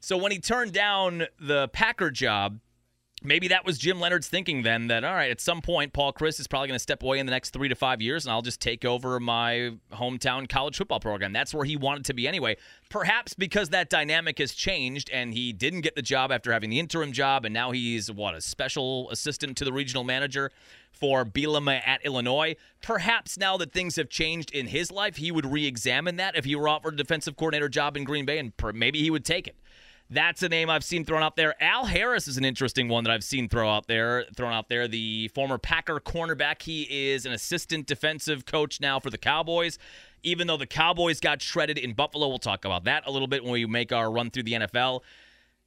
[0.00, 2.58] So when he turned down the Packer job,
[3.22, 6.40] maybe that was Jim Leonhard's thinking then that, all right, at some point, Paul Chryst
[6.40, 8.42] is probably going to step away in the next three to five years and I'll
[8.42, 11.32] just take over my hometown college football program.
[11.32, 12.56] That's where he wanted to be anyway.
[12.88, 16.78] Perhaps because that dynamic has changed and he didn't get the job after having the
[16.78, 20.50] interim job and now he's, what, a special assistant to the regional manager
[20.90, 22.56] for Bielema at Illinois.
[22.82, 26.44] Perhaps now that things have changed in his life, he would re examine that if
[26.44, 29.46] he were offered a defensive coordinator job in Green Bay and maybe he would take
[29.46, 29.56] it.
[30.12, 31.54] That's a name I've seen thrown out there.
[31.62, 34.88] Al Harris is an interesting one that I've seen throw out there, thrown out there.
[34.88, 36.62] The former Packer cornerback.
[36.62, 39.78] He is an assistant defensive coach now for the Cowboys.
[40.24, 43.44] Even though the Cowboys got shredded in Buffalo, we'll talk about that a little bit
[43.44, 45.02] when we make our run through the NFL.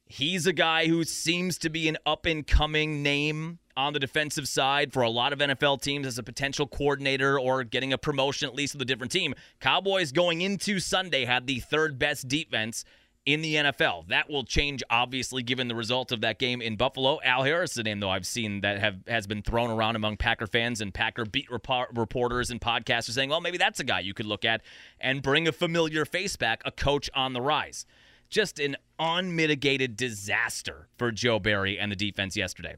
[0.06, 4.46] He's a guy who seems to be an up and coming name on the defensive
[4.46, 8.46] side for a lot of NFL teams as a potential coordinator or getting a promotion
[8.46, 9.34] at least with a different team.
[9.60, 12.84] Cowboys going into Sunday had the third best defense
[13.26, 14.08] in the NFL.
[14.08, 17.20] That will change, obviously, given the result of that game in Buffalo.
[17.24, 20.46] Al Harris, a name though I've seen that have has been thrown around among Packer
[20.46, 24.14] fans and Packer beat report, reporters and podcasters, saying, "Well, maybe that's a guy you
[24.14, 24.62] could look at
[25.00, 27.86] and bring a familiar face back, a coach on the rise."
[28.30, 32.76] Just an unmitigated disaster for Joe Barry and the defense yesterday.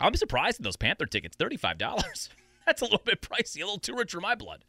[0.00, 2.30] I'm surprised at those Panther tickets, thirty-five dollars.
[2.66, 4.64] That's a little bit pricey, a little too rich for my blood,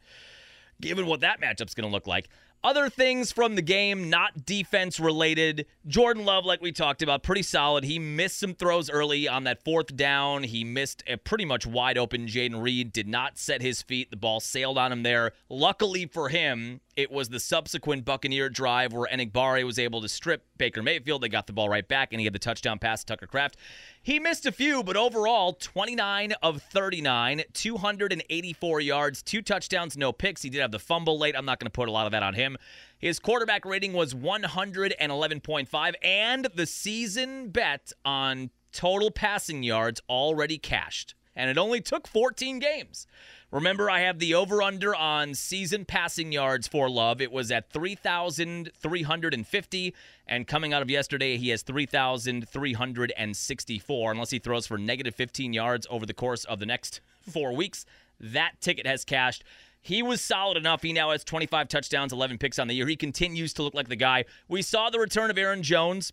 [0.80, 2.28] given what that matchup's going to look like.
[2.64, 5.66] Other things from the game, not defense related.
[5.86, 7.84] Jordan Love, like we talked about, pretty solid.
[7.84, 10.42] He missed some throws early on that fourth down.
[10.42, 14.10] He missed a pretty much wide open Jayden Reed, did not set his feet.
[14.10, 15.32] The ball sailed on him there.
[15.48, 20.44] Luckily for him, it was the subsequent Buccaneer drive where Enagbare was able to strip
[20.58, 21.22] Baker Mayfield.
[21.22, 23.56] They got the ball right back, and he had the touchdown pass to Tucker Kraft.
[24.02, 30.42] He missed a few, but overall, 29 of 39, 284 yards, two touchdowns, no picks.
[30.42, 31.36] He did have the fumble late.
[31.38, 32.56] I'm not going to put a lot of that on him.
[32.98, 41.14] His quarterback rating was 111.5, and the season bet on total passing yards already cashed.
[41.36, 43.06] And it only took 14 games.
[43.50, 47.22] Remember, I have the over under on season passing yards for Love.
[47.22, 49.94] It was at 3,350.
[50.26, 54.12] And coming out of yesterday, he has 3,364.
[54.12, 57.86] Unless he throws for negative 15 yards over the course of the next four weeks,
[58.20, 59.42] that ticket has cashed.
[59.80, 60.82] He was solid enough.
[60.82, 62.86] He now has 25 touchdowns, 11 picks on the year.
[62.86, 64.26] He continues to look like the guy.
[64.46, 66.12] We saw the return of Aaron Jones.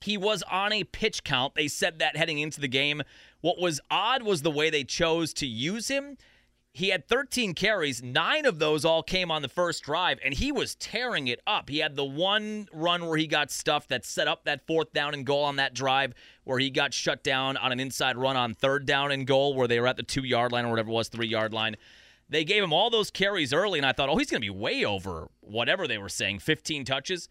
[0.00, 1.54] He was on a pitch count.
[1.54, 3.04] They said that heading into the game.
[3.40, 6.16] What was odd was the way they chose to use him
[6.76, 8.02] he had 13 carries.
[8.02, 11.70] Nine of those all came on the first drive, and he was tearing it up.
[11.70, 15.14] He had the one run where he got stuffed that set up that fourth down
[15.14, 16.12] and goal on that drive,
[16.44, 19.66] where he got shut down on an inside run on third down and goal, where
[19.66, 21.76] they were at the two yard line or whatever it was, three yard line.
[22.28, 24.50] They gave him all those carries early, and I thought, oh, he's going to be
[24.50, 27.26] way over whatever they were saying 15 touches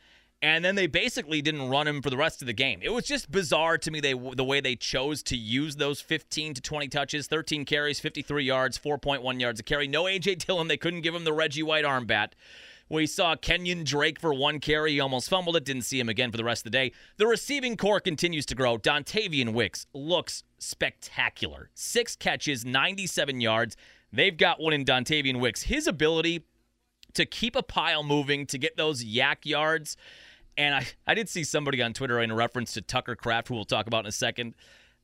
[0.46, 2.80] and then they basically didn't run him for the rest of the game.
[2.84, 6.54] It was just bizarre to me they the way they chose to use those 15
[6.54, 9.88] to 20 touches, 13 carries, 53 yards, 4.1 yards a carry.
[9.88, 12.36] No AJ Dillon, they couldn't give him the Reggie White arm bat.
[12.90, 14.92] We saw Kenyon Drake for one carry.
[14.92, 15.66] He almost fumbled it.
[15.66, 16.92] Didn't see him again for the rest of the day.
[17.18, 18.78] The receiving core continues to grow.
[18.78, 21.72] Dontayvion Wicks looks spectacular.
[21.74, 23.76] Six catches, 97 yards.
[24.14, 25.64] They've got one in Dontayvion Wicks.
[25.64, 26.46] His ability
[27.16, 29.98] to keep a pile moving, to get those yak yards–
[30.58, 33.66] and I, I did see somebody on Twitter in reference to Tucker Kraft, who we'll
[33.66, 34.56] talk about in a second,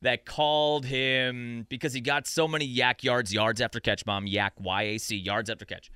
[0.01, 4.53] that called him because he got so many yak yards, yards after catch, mom, yak,
[4.59, 5.91] Y-A-C, yards after catch,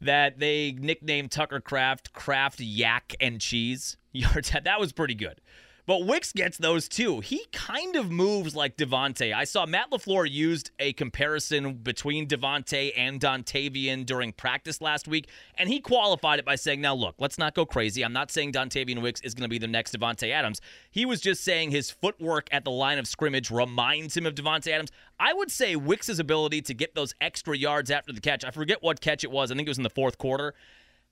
[0.00, 3.96] that they nicknamed Tucker Kraft Kraft Yak and Cheese.
[4.12, 5.42] Yards, that was pretty good.
[5.86, 7.20] But Wicks gets those too.
[7.20, 9.32] He kind of moves like Davante.
[9.32, 15.28] I saw Matt LaFleur used a comparison between Davante and Dontayvion during practice last week,
[15.56, 18.04] and he qualified it by saying, Now, look, let's not go crazy.
[18.04, 20.60] I'm not saying Dontayvion Wicks is going to be the next Davante Adams.
[20.90, 24.72] He was just saying his footwork at the line of scrimmage reminds him of Davante
[24.72, 24.90] Adams.
[25.20, 28.82] I would say Wicks's ability to get those extra yards after the catch, I forget
[28.82, 30.52] what catch it was, I think it was in the fourth quarter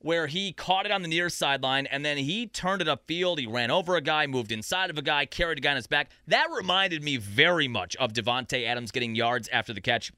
[0.05, 3.39] where he caught it on the near sideline and then he turned it upfield.
[3.39, 5.87] He ran over a guy, moved inside of a guy, carried a guy on his
[5.87, 6.11] back.
[6.29, 10.13] That reminded me very much of Davante Adams getting yards after the catch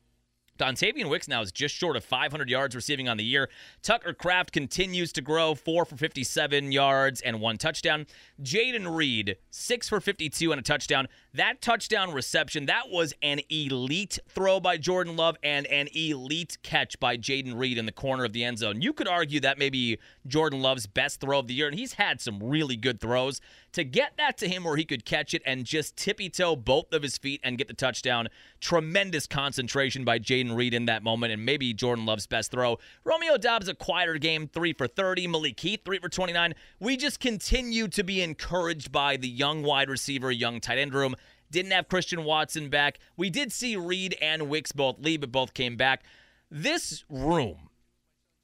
[0.58, 3.48] Dontayvion Wicks now is just short of 500 yards receiving on the year.
[3.82, 8.06] Tucker Kraft continues to grow, four for 57 yards and one touchdown.
[8.42, 11.08] Jayden Reed, six for 52 and a touchdown.
[11.34, 16.98] That touchdown reception, that was an elite throw by Jordan Love and an elite catch
[16.98, 18.80] by Jayden Reed in the corner of the end zone.
[18.80, 22.20] You could argue that maybe Jordan Love's best throw of the year, and he's had
[22.20, 23.40] some really good throws.
[23.76, 26.94] To get that to him where he could catch it and just tippy toe both
[26.94, 31.34] of his feet and get the touchdown, tremendous concentration by Jayden Reed in that moment,
[31.34, 32.78] and maybe Jordan Love's best throw.
[33.04, 35.26] Romeo Doubs, a quieter game, 3 for 30.
[35.26, 36.54] Malik Heath, 3 for 29.
[36.80, 41.14] We just continue to be encouraged by the young wide receiver, young tight end room.
[41.50, 42.98] Didn't have Christian Watson back.
[43.18, 46.02] We did see Reed and Wicks both leave, but both came back.
[46.50, 47.68] This room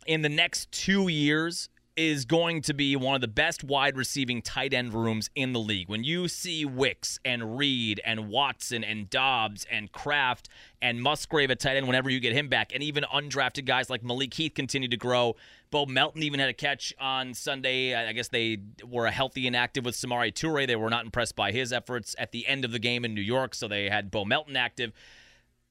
[0.07, 4.41] in the next two years is going to be one of the best wide receiving
[4.41, 5.89] tight end rooms in the league.
[5.89, 10.49] When you see Wicks and Reed and Watson and Doubs and Kraft
[10.81, 14.03] and Musgrave at tight end whenever you get him back, and even undrafted guys like
[14.03, 15.37] Malik Heath continue to grow.
[15.71, 17.95] Bo Melton even had a catch on Sunday.
[17.95, 20.67] I guess they were a healthy and active with Samori Toure.
[20.67, 23.23] They were not impressed by his efforts at the end of the game in New
[23.23, 24.93] York, so they had Bo Melton active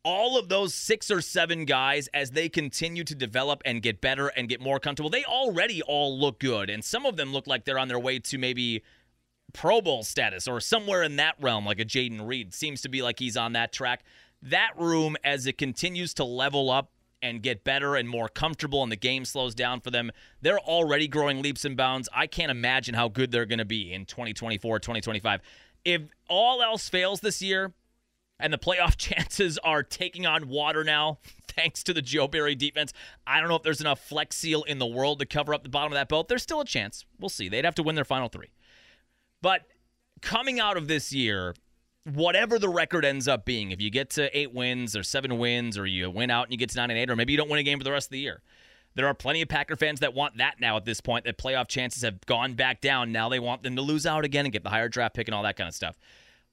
[0.03, 4.27] all of those six or seven guys, as they continue to develop and get better
[4.29, 6.69] and get more comfortable, they already all look good.
[6.69, 8.83] And some of them look like they're on their way to maybe
[9.53, 12.53] Pro Bowl status or somewhere in that realm, like a Jayden Reed.
[12.53, 14.03] Seems to be like he's on that track.
[14.41, 18.91] That room, as it continues to level up and get better and more comfortable and
[18.91, 20.11] the game slows down for them,
[20.41, 22.09] they're already growing leaps and bounds.
[22.13, 25.41] I can't imagine how good they're going to be in 2024, 2025.
[25.85, 27.73] If all else fails this year,
[28.41, 32.93] and the playoff chances are taking on water now, thanks to the Joe Barry defense.
[33.25, 35.69] I don't know if there's enough flex seal in the world to cover up the
[35.69, 36.27] bottom of that boat.
[36.27, 37.05] There's still a chance.
[37.19, 37.49] We'll see.
[37.49, 38.51] They'd have to win their final three.
[39.41, 39.61] But
[40.21, 41.55] coming out of this year,
[42.13, 45.77] whatever the record ends up being, if you get to eight wins or seven wins,
[45.77, 47.49] or you win out and you get to nine and eight, or maybe you don't
[47.49, 48.41] win a game for the rest of the year.
[48.93, 51.69] There are plenty of Packer fans that want that now at this point, that playoff
[51.69, 53.11] chances have gone back down.
[53.11, 55.35] Now they want them to lose out again and get the higher draft pick and
[55.35, 55.97] all that kind of stuff.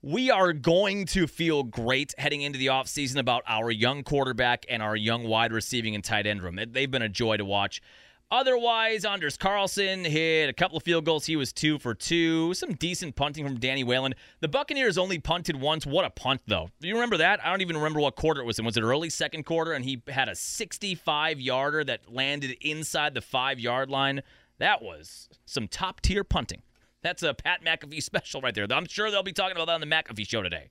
[0.02, 4.80] We are going to feel great heading into the offseason about our young quarterback and
[4.80, 6.56] our young wide receiving and tight end room.
[6.70, 7.82] They've been a joy to watch.
[8.30, 11.26] Otherwise, Anders Carlson hit a couple of field goals.
[11.26, 12.54] He was two for two.
[12.54, 14.14] Some decent punting from Danny Whelan.
[14.38, 15.84] The Buccaneers only punted once.
[15.84, 16.68] What a punt, though.
[16.80, 17.44] Do you remember that?
[17.44, 18.64] I don't even remember what quarter it was in.
[18.64, 19.72] Was it early second quarter?
[19.72, 24.22] And he had a 65 yarder that landed inside the five yard line.
[24.58, 26.62] That was some top tier punting.
[27.02, 28.66] That's a Pat McAfee special right there.
[28.70, 30.70] I'm sure they'll be talking about that on the McAfee show today.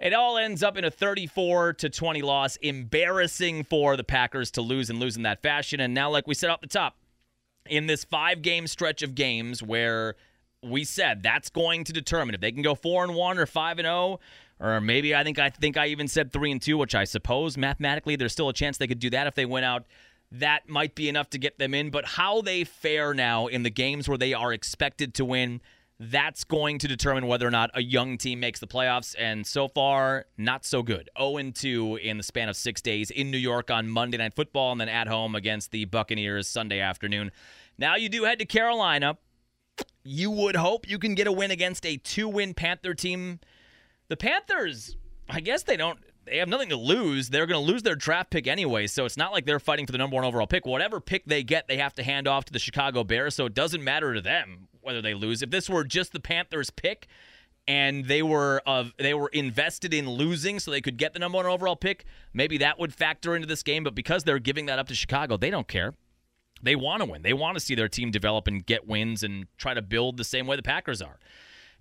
[0.00, 2.56] It all ends up in a 34 to 20 loss.
[2.56, 5.80] Embarrassing for the Packers to lose and lose in that fashion.
[5.80, 6.96] And now, like we said off the top,
[7.66, 10.16] in this five game stretch of games where
[10.62, 13.78] we said that's going to determine if they can go four and one or five
[13.78, 14.20] and zero,
[14.60, 17.56] or maybe I think I think I even said three and two, which I suppose
[17.56, 19.84] mathematically there's still a chance they could do that if they went out.
[20.32, 21.90] That might be enough to get them in.
[21.90, 25.60] But how they fare now in the games where they are expected to win
[26.00, 29.14] that's going to determine whether or not a young team makes the playoffs.
[29.18, 31.08] And so far, not so good.
[31.18, 34.72] 0 2 in the span of six days in New York on Monday Night Football
[34.72, 37.30] and then at home against the Buccaneers Sunday afternoon.
[37.78, 39.18] Now you do head to Carolina.
[40.02, 43.40] You would hope you can get a win against a two win Panther team.
[44.08, 44.96] The Panthers,
[45.28, 45.98] I guess they don't.
[46.26, 47.28] They have nothing to lose.
[47.28, 49.92] They're going to lose their draft pick anyway, so it's not like they're fighting for
[49.92, 50.64] the number one overall pick.
[50.64, 53.54] Whatever pick they get, they have to hand off to the Chicago Bears, so it
[53.54, 55.42] doesn't matter to them whether they lose.
[55.42, 57.06] If this were just the Panthers pick
[57.66, 61.36] and they were of they were invested in losing so they could get the number
[61.36, 63.84] one overall pick, maybe that would factor into this game.
[63.84, 65.94] But because they're giving that up to Chicago, they don't care.
[66.62, 67.22] They want to win.
[67.22, 70.24] They want to see their team develop and get wins and try to build the
[70.24, 71.18] same way the Packers are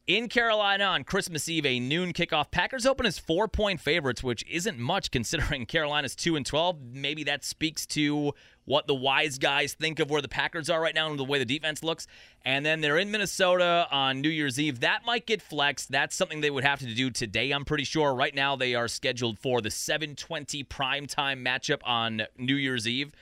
[0.06, 2.52] in Carolina on Christmas Eve, a noon kickoff.
[2.52, 6.78] Packers open as four point favorites, which isn't much considering Carolina's 2 and 12.
[6.92, 8.34] Maybe that speaks to
[8.66, 11.40] what the wise guys think of where the Packers are right now and the way
[11.40, 12.08] the defense looks.
[12.44, 14.82] And then they're in Minnesota on New Year's Eve.
[14.82, 15.92] That might get flexed.
[15.92, 18.14] That's something they would have to do today, I'm pretty sure.
[18.14, 23.14] Right now, they are scheduled for the 720 primetime matchup on New Year's Eve.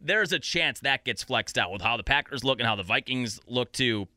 [0.00, 2.82] There's a chance that gets flexed out with how the Packers look and how the
[2.82, 4.08] Vikings look too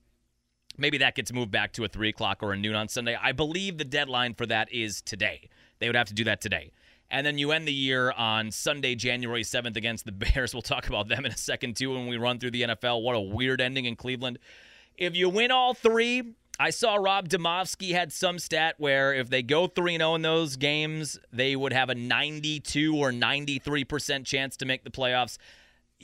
[0.77, 3.17] maybe that gets moved back to a three o'clock or a noon on Sunday.
[3.21, 5.49] I believe the deadline for that is today.
[5.79, 6.71] They would have to do that today.
[7.11, 10.53] And then you end the year on Sunday, January 7th against the Bears.
[10.53, 13.03] We'll talk about them in a second, too, when we run through the NFL.
[13.03, 14.39] What a weird ending in Cleveland.
[14.97, 19.43] If you win all three, I saw Rob Demovsky had some stat where if they
[19.43, 24.65] go 3 0 in those games, they would have a 92 or 93% chance to
[24.65, 25.38] make the playoffs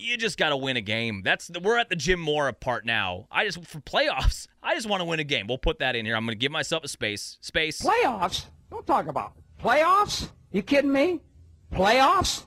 [0.02, 1.22] you just got to win a game.
[1.24, 3.28] That's the, we're at the Jim Mora part now.
[3.32, 5.48] I just for playoffs, I just want to win a game.
[5.48, 6.16] We'll put that in here.
[6.16, 7.38] I'm going to give myself a space.
[7.42, 7.82] Space.
[7.82, 8.46] Playoffs?
[8.70, 9.64] Don't talk about it.
[9.64, 10.30] playoffs.
[10.52, 11.22] You kidding me?
[11.72, 12.46] Playoffs?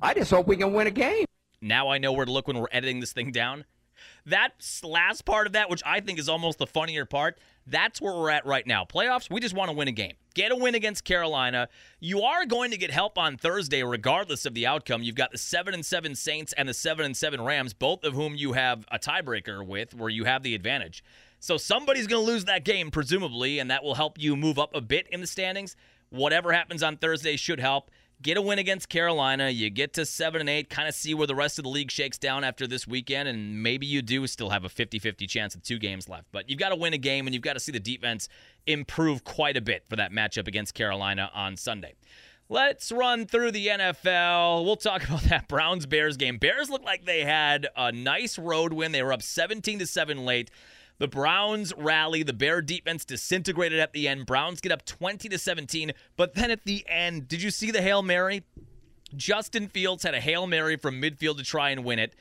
[0.00, 1.24] I just hope we can win a game.
[1.60, 3.64] Now I know where to look when we're editing this thing down.
[4.26, 8.14] That last part of that, which I think is almost the funnier part, that's where
[8.14, 8.84] we're at right now.
[8.84, 10.14] Playoffs, we just want to win a game.
[10.36, 11.66] Get a win against Carolina.
[11.98, 15.02] You are going to get help on Thursday, regardless of the outcome.
[15.02, 18.12] You've got the seven and seven Saints and the seven and seven Rams, both of
[18.12, 21.02] whom you have a tiebreaker with, where you have the advantage.
[21.40, 24.74] So somebody's going to lose that game, presumably, and that will help you move up
[24.74, 25.74] a bit in the standings.
[26.10, 27.90] Whatever happens on Thursday should help
[28.22, 29.50] get a win against Carolina.
[29.50, 31.90] You get to 7 and 8, kind of see where the rest of the league
[31.90, 35.62] shakes down after this weekend and maybe you do still have a 50-50 chance of
[35.62, 36.26] two games left.
[36.32, 38.28] But you've got to win a game and you've got to see the defense
[38.66, 41.94] improve quite a bit for that matchup against Carolina on Sunday.
[42.48, 44.64] Let's run through the NFL.
[44.64, 46.38] We'll talk about that Browns Bears game.
[46.38, 48.92] Bears looked like they had a nice road win.
[48.92, 50.50] They were up 17 to 7 late.
[50.98, 52.22] The Browns rally.
[52.22, 54.26] The Bear defense disintegrated at the end.
[54.26, 55.92] Browns get up 20 to 17.
[56.16, 58.44] But then at the end, did you see the Hail Mary?
[59.14, 62.14] Justin Fields had a Hail Mary from midfield to try and win it.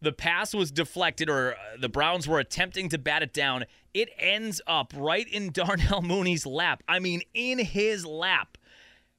[0.00, 3.66] The pass was deflected, or uh, the Browns were attempting to bat it down.
[3.94, 6.82] It ends up right in Darnell Mooney's lap.
[6.88, 8.58] I mean, in his lap.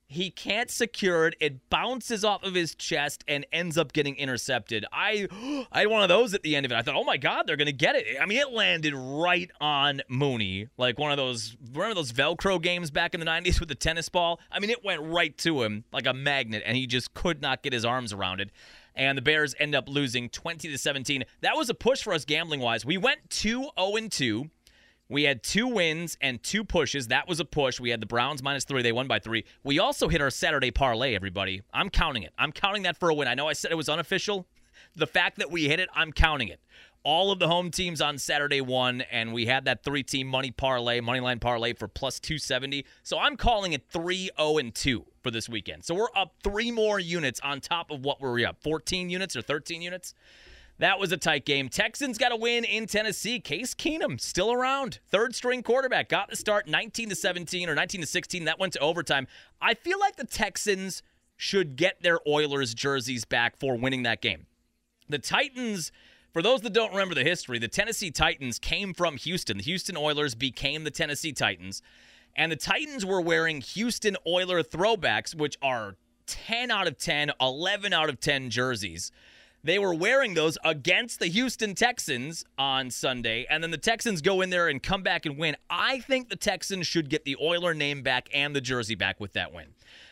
[0.07, 1.35] He can't secure it.
[1.39, 4.85] It bounces off of his chest and ends up getting intercepted.
[4.91, 5.27] I
[5.71, 6.75] I had one of those at the end of it.
[6.75, 8.05] I thought, oh my god, they're gonna get it.
[8.21, 12.91] I mean, it landed right on Mooney, like one of those remember those Velcro games
[12.91, 14.39] back in the '90s with the tennis ball.
[14.51, 17.63] I mean, it went right to him like a magnet, and he just could not
[17.63, 18.51] get his arms around it.
[18.95, 21.23] And the Bears end up losing 20 to 17.
[21.41, 22.85] That was a push for us gambling wise.
[22.85, 24.49] We went 2 0 2
[25.09, 27.07] we had two wins and two pushes.
[27.07, 27.79] That was a push.
[27.79, 28.81] We had the Browns minus three.
[28.81, 29.45] They won by three.
[29.63, 31.61] We also hit our Saturday parlay, everybody.
[31.73, 32.33] I'm counting it.
[32.37, 33.27] I'm counting that for a win.
[33.27, 34.47] I know I said it was unofficial.
[34.95, 36.59] The fact that we hit it, I'm counting it.
[37.03, 40.51] All of the home teams on Saturday won, and we had that three team money
[40.51, 42.85] parlay, money line parlay for plus 270.
[43.03, 45.83] So I'm calling it 3 0 and 2 for this weekend.
[45.83, 48.63] So we're up three more units on top of what we were we up?
[48.63, 50.13] 14 units or 13 units?
[50.79, 51.69] That was a tight game.
[51.69, 53.39] Texans got a win in Tennessee.
[53.39, 54.99] Case Keenum still around.
[55.07, 58.45] Third string quarterback got the start 19 to 17 or 19 to 16.
[58.45, 59.27] That went to overtime.
[59.61, 61.03] I feel like the Texans
[61.37, 64.47] should get their Oilers jerseys back for winning that game.
[65.09, 65.91] The Titans
[66.33, 69.57] for those that don't remember the history, the Tennessee Titans came from Houston.
[69.57, 71.83] The Houston Oilers became the Tennessee Titans.
[72.35, 75.95] And the Titans were wearing Houston Oiler throwbacks, which are
[76.25, 79.11] 10 out of 10, 11 out of 10 jerseys.
[79.65, 84.41] They were wearing those against the Houston Texans on Sunday, and then the Texans go
[84.41, 85.55] in there and come back and win.
[85.69, 89.31] I think the Texans should get the Oiler name back and the jersey back with
[89.33, 89.67] that win.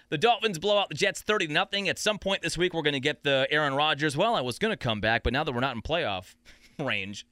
[0.08, 1.66] The Dolphins blow out the Jets 30 0.
[1.89, 4.16] At some point this week, we're going to get the Aaron Rodgers.
[4.16, 6.36] Well, I was going to come back, but now that we're not in playoff
[6.80, 7.28] range,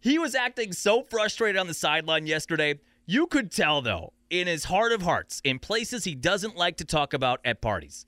[0.00, 2.80] he was acting so frustrated on the sideline yesterday.
[3.04, 6.86] You could tell, though, in his heart of hearts, in places he doesn't like to
[6.86, 8.06] talk about at parties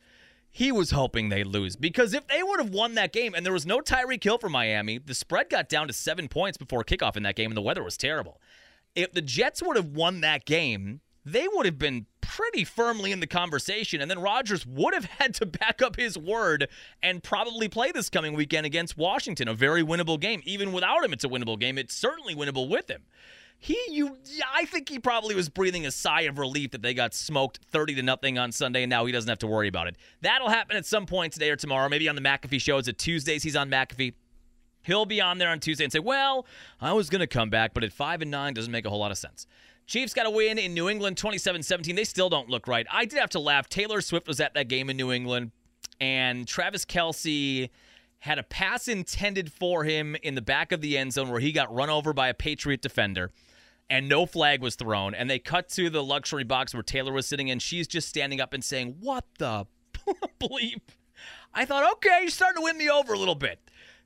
[0.51, 3.53] he was hoping they'd lose because if they would have won that game and there
[3.53, 7.16] was no Tyreek Hill for Miami, the spread got down to seven points before kickoff
[7.16, 8.40] in that game and the weather was terrible.
[8.94, 13.20] If the Jets would have won that game, they would have been pretty firmly in
[13.20, 16.68] the conversation, and then Rodgers would have had to back up his word
[17.03, 20.42] and probably play this coming weekend against Washington, a very winnable game.
[20.44, 21.78] Even without him, it's a winnable game.
[21.78, 23.03] It's certainly winnable with him
[23.61, 24.16] he you
[24.54, 27.96] I think he probably was breathing a sigh of relief that they got smoked 30
[27.96, 29.96] to nothing on Sunday and now he doesn't have to worry about it.
[30.22, 32.78] That'll happen at some point today or tomorrow, maybe on the McAfee show.
[32.78, 34.14] It's at Tuesdays he's on McAfee.
[34.82, 36.46] He'll be on there on Tuesday and say, "Well,
[36.80, 39.00] I was going to come back, but at 5 and 9 doesn't make a whole
[39.00, 39.46] lot of sense."
[39.86, 41.96] Chiefs got a win in New England 27-17.
[41.96, 42.86] They still don't look right.
[42.90, 43.68] I did have to laugh.
[43.68, 45.50] Taylor Swift was at that game in New England
[46.00, 47.68] and Travis Kelce
[48.20, 51.52] had a pass intended for him in the back of the end zone where he
[51.52, 53.30] got run over by a Patriot defender
[53.91, 55.14] and no flag was thrown.
[55.14, 58.41] And they cut to the luxury box where Taylor was sitting, and she's just standing
[58.41, 59.66] up and saying, What the
[60.41, 60.80] bleep?
[61.53, 63.59] I thought, okay, you're starting to win me over a little bit.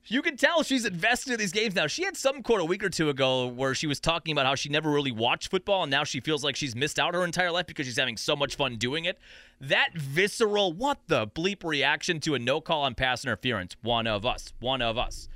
[0.07, 1.87] You can tell she's invested in these games now.
[1.87, 4.53] She had some quote a week or two ago where she was talking about how
[4.53, 7.51] she never really watched football and now she feels like she's missed out her entire
[7.51, 9.17] life because she's having so much fun doing it.
[9.59, 13.75] That visceral, what the bleep reaction to a no call on pass interference.
[13.81, 14.53] One of us.
[14.59, 15.27] One of us.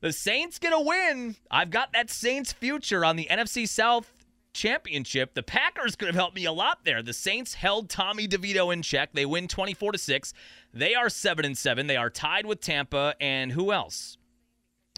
[0.00, 1.36] The Saints get a win.
[1.50, 4.12] I've got that Saints future on the NFC South
[4.52, 5.34] championship.
[5.34, 7.02] The Packers could have helped me a lot there.
[7.02, 9.12] The Saints held Tommy DeVito in check.
[9.12, 10.34] They win 24 to 6.
[10.74, 11.86] They are 7 and 7.
[11.86, 14.18] They are tied with Tampa and who else?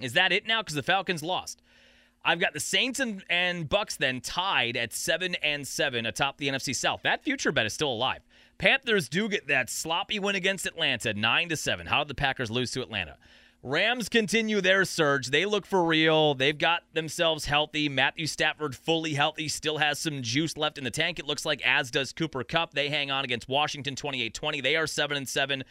[0.02, 1.62] Is that it now cuz the Falcons lost?
[2.24, 6.48] I've got the Saints and, and Bucs then tied at 7 and 7 atop the
[6.48, 7.02] NFC South.
[7.02, 8.22] That future bet is still alive.
[8.58, 11.86] Panthers do get that sloppy win against Atlanta 9 to 7.
[11.86, 13.16] How did the Packers lose to Atlanta?
[13.62, 15.28] Rams continue their surge.
[15.28, 16.34] They look for real.
[16.34, 17.88] They've got themselves healthy.
[17.88, 21.18] Matthew Stafford fully healthy, still has some juice left in the tank.
[21.18, 22.74] It looks like as does Cooper Kupp.
[22.74, 24.62] They hang on against Washington 28-20.
[24.62, 25.64] They are 7 and 7.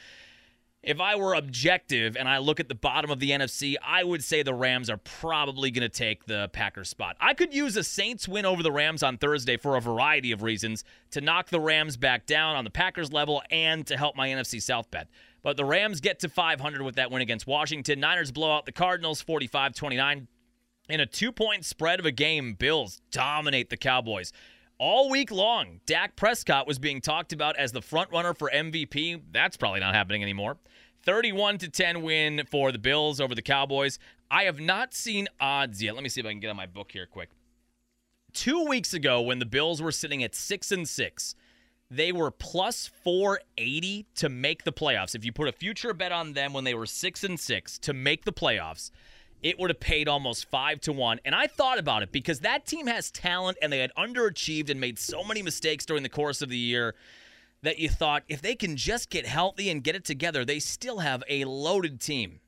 [0.83, 4.23] If I were objective and I look at the bottom of the NFC, I would
[4.23, 7.17] say the Rams are probably going to take the Packers spot.
[7.19, 10.43] I could use a Saints win over the Rams on Thursday for a variety of
[10.43, 14.27] reasons to knock the Rams back down on the Packers level and to help my
[14.27, 15.07] NFC South bet.
[15.47, 18.01] But the Rams get to 500 with that win against Washington.
[18.01, 20.27] Niners blow out the Cardinals 45 29.
[20.89, 24.33] In a two point spread of a game, Bills dominate the Cowboys.
[24.77, 29.21] All week long, Dak Prescott was being talked about as the front runner for MVP.
[29.31, 30.57] That's probably not happening anymore.
[31.05, 33.99] 31 to 10 win for the Bills over the Cowboys.
[34.29, 35.93] I have not seen odds yet.
[35.93, 37.29] Let me see if I can get on my book here quick.
[38.33, 41.35] 2 weeks ago when the Bills were sitting at 6 and 6,
[41.89, 45.15] they were plus 480 to make the playoffs.
[45.15, 47.93] If you put a future bet on them when they were 6 and 6 to
[47.93, 48.91] make the playoffs,
[49.41, 51.19] it would have paid almost 5 to 1.
[51.23, 54.81] And I thought about it because that team has talent and they had underachieved and
[54.81, 56.95] made so many mistakes during the course of the year
[57.63, 60.99] that you thought if they can just get healthy and get it together, they still
[60.99, 62.39] have a loaded team.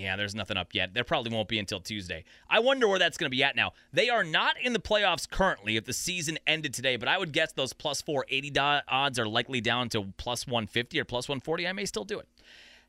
[0.00, 0.94] Yeah, there's nothing up yet.
[0.94, 2.24] There probably won't be until Tuesday.
[2.48, 3.72] I wonder where that's going to be at now.
[3.92, 7.32] They are not in the playoffs currently if the season ended today, but I would
[7.32, 11.66] guess those plus 480 do- odds are likely down to plus 150 or plus 140.
[11.66, 12.28] I may still do it.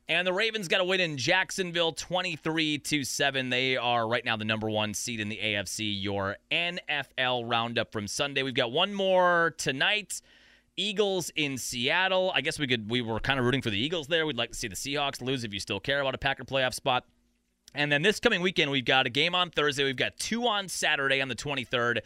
[0.10, 3.50] And the Ravens got a win in Jacksonville 23 to 7.
[3.50, 6.02] They are right now the number 1 seed in the AFC.
[6.02, 8.42] Your NFL roundup from Sunday.
[8.42, 10.22] We've got one more tonight.
[10.78, 12.32] Eagles in Seattle.
[12.34, 14.26] I guess we could we were kind of rooting for the Eagles there.
[14.26, 16.74] We'd like to see the Seahawks lose if you still care about a Packer playoff
[16.74, 17.04] spot.
[17.74, 19.84] And then this coming weekend, we've got a game on Thursday.
[19.84, 22.00] We've got two on Saturday on the 23rd.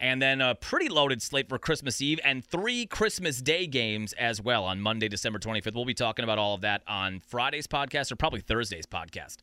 [0.00, 4.42] And then a pretty loaded slate for Christmas Eve and three Christmas Day games as
[4.42, 5.74] well on Monday, December 25th.
[5.74, 9.36] We'll be talking about all of that on Friday's podcast or probably Thursday's podcast.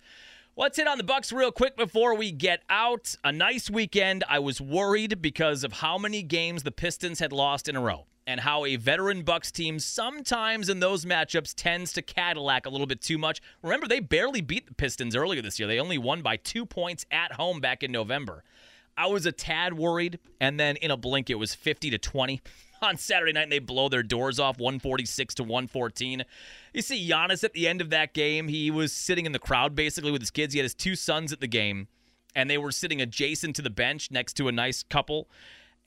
[0.57, 3.15] Let's hit on the Bucks real quick before we get out.
[3.23, 4.25] A nice weekend.
[4.27, 8.05] I was worried because of how many games the Pistons had lost in a row
[8.27, 12.85] and how a veteran Bucks team sometimes in those matchups tends to Cadillac a little
[12.85, 13.41] bit too much.
[13.63, 15.69] Remember, they barely beat the Pistons earlier this year.
[15.69, 18.43] They only won by two points at home back in November.
[18.97, 22.41] I was a tad worried, and then in a blink, it was 50 to 20
[22.87, 26.23] on Saturday night, and they blow their doors off 146 to 114.
[26.73, 29.75] You see Giannis at the end of that game, he was sitting in the crowd
[29.75, 30.53] basically with his kids.
[30.53, 31.87] He had his two sons at the game,
[32.35, 35.29] and they were sitting adjacent to the bench next to a nice couple.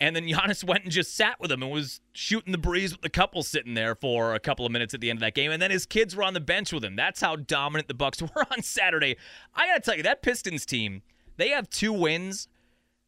[0.01, 3.03] And then Giannis went and just sat with them and was shooting the breeze with
[3.03, 5.51] the couple sitting there for a couple of minutes at the end of that game.
[5.51, 6.97] And then his kids were on the bench with him.
[6.97, 9.17] That's how dominant the Bucks were on Saturday.
[9.55, 11.03] I gotta tell you, that Pistons team,
[11.37, 12.49] they have two wins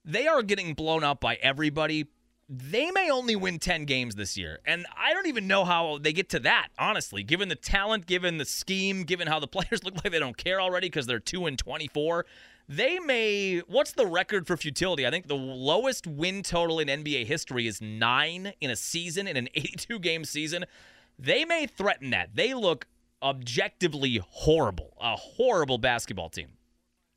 [0.07, 2.07] they are getting blown up by everybody.
[2.49, 4.61] They may only win 10 games this year.
[4.65, 8.39] And I don't even know how they get to that, honestly, given the talent, given
[8.39, 11.47] the scheme, given how the players look like they don't care already because they're 2
[11.47, 12.25] and 24.
[12.69, 15.07] They may what's the record for futility?
[15.07, 19.37] I think the lowest win total in NBA history is 9 in a season in
[19.37, 20.65] an 82 game season.
[21.19, 22.31] They may threaten that.
[22.35, 22.87] They look
[23.23, 24.97] objectively horrible.
[25.01, 26.49] A horrible basketball team.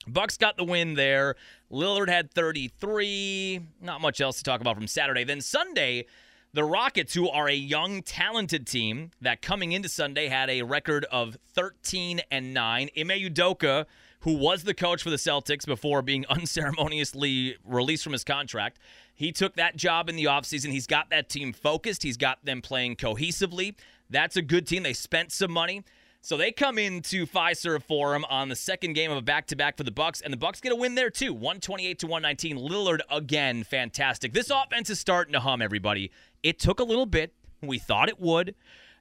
[0.09, 1.35] Bucks got the win there.
[1.71, 3.61] Lillard had 33.
[3.81, 5.23] Not much else to talk about from Saturday.
[5.23, 6.05] Then Sunday,
[6.53, 11.05] the Rockets, who are a young, talented team that coming into Sunday had a record
[11.11, 12.89] of 13 and 9.
[12.97, 13.85] Ime Udoka,
[14.21, 18.79] who was the coach for the Celtics before being unceremoniously released from his contract,
[19.13, 20.71] he took that job in the offseason.
[20.71, 23.75] He's got that team focused, he's got them playing cohesively.
[24.09, 24.83] That's a good team.
[24.83, 25.83] They spent some money.
[26.21, 29.91] So they come into Fiserv Forum on the second game of a back-to-back for the
[29.91, 32.57] Bucks, and the Bucks get a win there too, 128 to 119.
[32.57, 34.33] Lillard again, fantastic.
[34.33, 35.61] This offense is starting to hum.
[35.61, 36.11] Everybody,
[36.43, 37.33] it took a little bit.
[37.61, 38.53] We thought it would.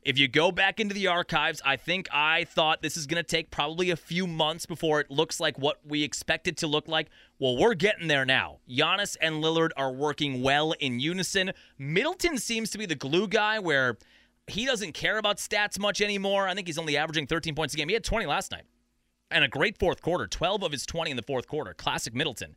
[0.05, 3.29] If you go back into the archives, I think I thought this is going to
[3.29, 6.87] take probably a few months before it looks like what we expect it to look
[6.87, 7.09] like.
[7.41, 8.59] Well, we're getting there now.
[8.71, 11.51] Giannis and Lillard are working well in unison.
[11.79, 13.99] Middleton seems to be the glue guy where
[14.51, 16.49] he doesn't care about stats much anymore.
[16.49, 17.89] I think he's only averaging 13 points a game.
[17.89, 18.65] He had 20 last night
[19.31, 21.75] and a great fourth quarter, 12 of his 20 in the fourth quarter.
[21.75, 22.57] Classic Middleton.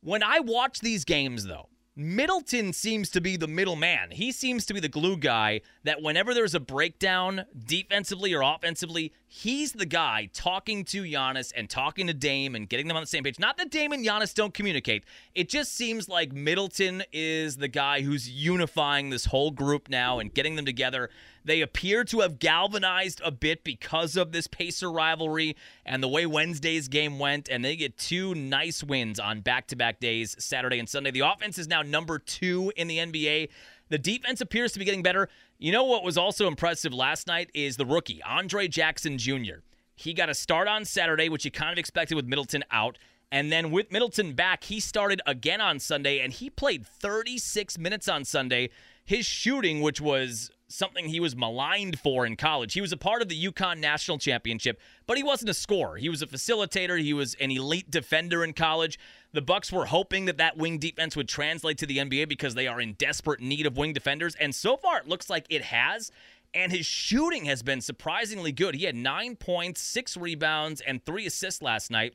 [0.00, 4.12] When I watch these games, though, Middleton seems to be the middleman.
[4.12, 9.12] He seems to be the glue guy that whenever there's a breakdown defensively or offensively,
[9.28, 13.06] he's the guy talking to Giannis and talking to Dame and getting them on the
[13.06, 13.38] same page.
[13.38, 15.04] Not that Dame and Giannis don't communicate.
[15.34, 20.32] It just seems like Middleton is the guy who's unifying this whole group now and
[20.32, 21.10] getting them together.
[21.44, 26.26] They appear to have galvanized a bit because of this Pacer rivalry and the way
[26.26, 30.78] Wednesday's game went, and they get two nice wins on back to back days, Saturday
[30.78, 31.10] and Sunday.
[31.10, 33.48] The offense is now number two in the NBA.
[33.88, 35.28] The defense appears to be getting better.
[35.58, 39.60] You know what was also impressive last night is the rookie, Andre Jackson Jr.
[39.94, 42.98] He got a start on Saturday, which you kind of expected with Middleton out.
[43.30, 48.08] And then with Middleton back, he started again on Sunday and he played 36 minutes
[48.08, 48.70] on Sunday.
[49.04, 52.74] His shooting, which was something he was maligned for in college.
[52.74, 55.96] He was a part of the UConn National Championship, but he wasn't a scorer.
[55.96, 57.00] He was a facilitator.
[57.00, 58.98] He was an elite defender in college.
[59.32, 62.66] The Bucks were hoping that that wing defense would translate to the NBA because they
[62.66, 66.10] are in desperate need of wing defenders, and so far it looks like it has.
[66.54, 68.74] And his shooting has been surprisingly good.
[68.74, 72.14] He had nine points, six rebounds, and three assists last night.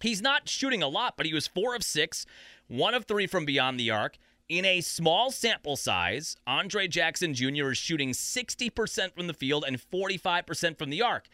[0.00, 2.26] He's not shooting a lot, but he was four of six,
[2.68, 4.18] one of three from beyond the arc.
[4.48, 7.72] In a small sample size, Andre Jackson Jr.
[7.72, 11.26] is shooting 60% from the field and 45% from the arc.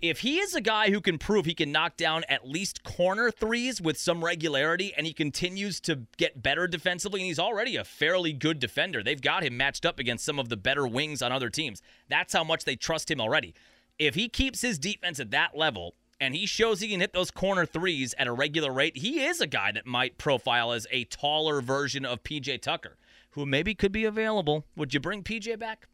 [0.00, 3.30] If he is a guy who can prove he can knock down at least corner
[3.30, 7.84] threes with some regularity and he continues to get better defensively, and he's already a
[7.84, 11.30] fairly good defender, they've got him matched up against some of the better wings on
[11.30, 11.82] other teams.
[12.08, 13.54] That's how much they trust him already.
[13.98, 17.32] If he keeps his defense at that level, and he shows he can hit those
[17.32, 21.04] corner threes at a regular rate, he is a guy that might profile as a
[21.04, 22.96] taller version of PJ Tucker,
[23.30, 24.64] who maybe could be available.
[24.76, 25.88] Would you bring PJ back?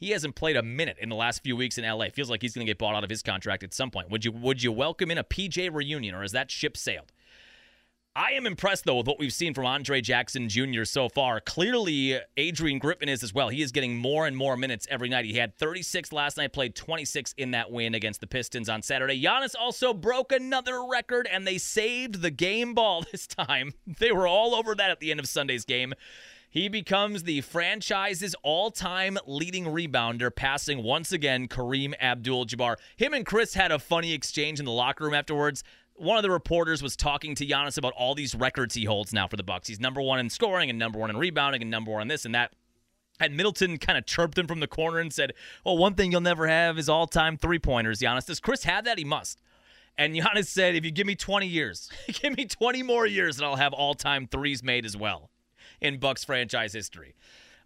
[0.00, 2.06] He hasn't played a minute in the last few weeks in LA.
[2.06, 4.10] Feels like he's going to get bought out of his contract at some point.
[4.10, 7.12] Would you would you welcome in a PJ reunion or has that ship sailed?
[8.16, 10.82] I am impressed, though, with what we've seen from Andre Jackson Jr.
[10.82, 11.38] so far.
[11.38, 13.50] Clearly, Adrian Griffin is as well.
[13.50, 15.26] He is getting more and more minutes every night.
[15.26, 19.22] He had 36 last night, played 26 in that win against the Pistons on Saturday.
[19.22, 23.74] Giannis also broke another record, and they saved the game ball this time.
[23.86, 25.94] They were all over that at the end of Sunday's game.
[26.52, 32.74] He becomes the franchise's all time leading rebounder, passing once again Kareem Abdul Jabbar.
[32.96, 35.62] Him and Chris had a funny exchange in the locker room afterwards
[35.94, 39.28] one of the reporters was talking to Giannis about all these records he holds now
[39.28, 39.68] for the Bucks.
[39.68, 42.24] He's number one in scoring and number one in rebounding and number one in this
[42.24, 42.52] and that.
[43.20, 46.22] And Middleton kind of chirped him from the corner and said, "Well, one thing you'll
[46.22, 48.98] never have is all-time three-pointers." Giannis, does Chris have that?
[48.98, 49.40] He must.
[49.98, 53.44] And Giannis said, "If you give me 20 years, give me 20 more years, and
[53.44, 55.29] I'll have all-time threes made as well
[55.80, 57.14] in Bucks franchise history."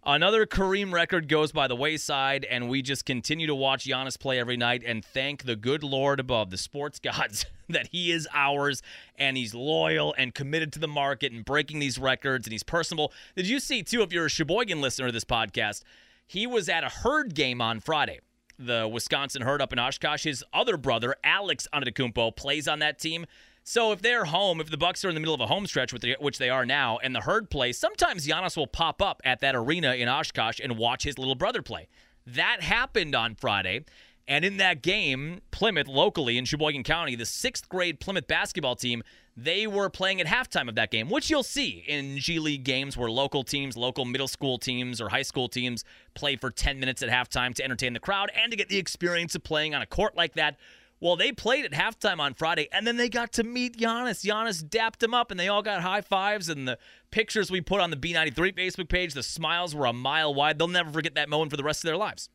[0.07, 4.37] Another Kareem record goes by the wayside, and we just continue to watch Giannis play
[4.39, 8.83] every night and thank the good Lord above, the sports gods, that he is ours
[9.15, 13.11] and he's loyal and committed to the market and breaking these records and he's personable.
[13.35, 15.81] Did you see, too, if you're a Sheboygan listener to this podcast,
[16.27, 18.19] he was at a herd game on Friday.
[18.59, 20.23] The Wisconsin herd up in Oshkosh.
[20.23, 23.25] His other brother, Alex Antetokounmpo, plays on that team.
[23.67, 25.91] So if they're home, if the Bucks are in the middle of a home stretch,
[25.91, 29.55] which they are now, and the herd plays, sometimes Giannis will pop up at that
[29.55, 31.87] arena in Oshkosh and watch his little brother play.
[32.27, 33.85] That happened on Friday.
[34.27, 39.01] And in that game, Plymouth, locally in Sheboygan County, the sixth grade Plymouth basketball team,
[39.35, 42.95] they were playing at halftime of that game, which you'll see in G League games
[42.95, 47.01] where local teams, local middle school teams, or high school teams play for 10 minutes
[47.01, 49.87] at halftime to entertain the crowd and to get the experience of playing on a
[49.87, 50.57] court like that
[51.05, 54.25] well, they played at halftime on Friday, and then they got to meet Giannis.
[54.25, 56.49] Giannis dapped them up, and they all got high fives.
[56.49, 56.79] And the
[57.11, 60.57] pictures we put on the B93 Facebook page, the smiles were a mile wide.
[60.57, 62.29] They'll never forget that moment for the rest of their lives.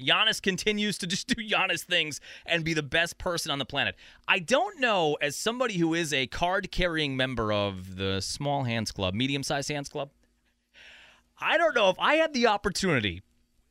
[0.00, 3.94] Giannis continues to just do Giannis things and be the best person on the planet.
[4.26, 8.90] I don't know, as somebody who is a card carrying member of the Small Hands
[8.90, 10.12] Club, Medium Sized Hands Club,
[11.38, 13.20] I don't know if I had the opportunity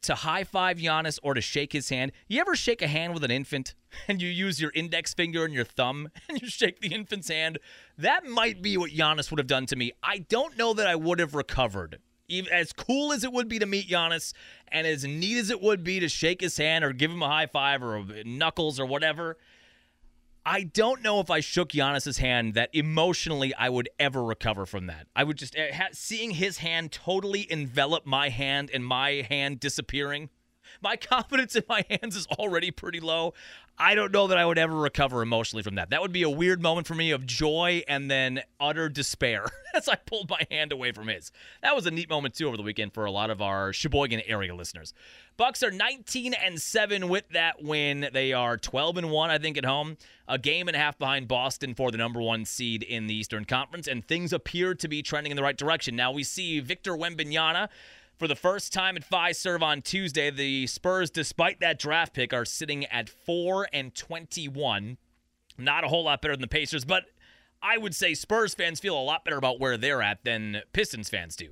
[0.03, 2.11] to high five Giannis or to shake his hand.
[2.27, 3.75] You ever shake a hand with an infant
[4.07, 7.59] and you use your index finger and your thumb and you shake the infant's hand?
[7.97, 9.91] That might be what Giannis would have done to me.
[10.03, 11.99] I don't know that I would have recovered.
[12.29, 14.33] Even, as cool as it would be to meet Giannis
[14.67, 17.27] and as neat as it would be to shake his hand or give him a
[17.27, 19.37] high five or knuckles or whatever,
[20.49, 24.87] I don't know if I shook Giannis's hand that emotionally I would ever recover from
[24.87, 25.07] that.
[25.13, 29.59] I would just eh, ha- seeing his hand totally envelop my hand and my hand
[29.59, 30.29] disappearing.
[30.81, 33.33] My confidence in my hands is already pretty low.
[33.79, 35.91] I don't know that I would ever recover emotionally from that.
[35.91, 39.87] That would be a weird moment for me of joy and then utter despair as
[39.87, 41.31] I pulled my hand away from his.
[41.61, 44.21] That was a neat moment too over the weekend for a lot of our Sheboygan
[44.25, 44.95] area listeners.
[45.37, 48.09] Bucks are 19 and 7 with that win.
[48.11, 49.97] They are 12 and 1 I think at home.
[50.27, 53.45] A game and a half behind Boston for the number 1 seed in the Eastern
[53.45, 55.95] Conference and things appear to be trending in the right direction.
[55.95, 57.69] Now we see Victor Wembanyama
[58.17, 62.45] for the first time at Fiserv on Tuesday, the Spurs, despite that draft pick, are
[62.45, 64.97] sitting at 4 and 21.
[65.57, 67.05] Not a whole lot better than the Pacers, but
[67.61, 71.09] I would say Spurs fans feel a lot better about where they're at than Pistons
[71.09, 71.49] fans do.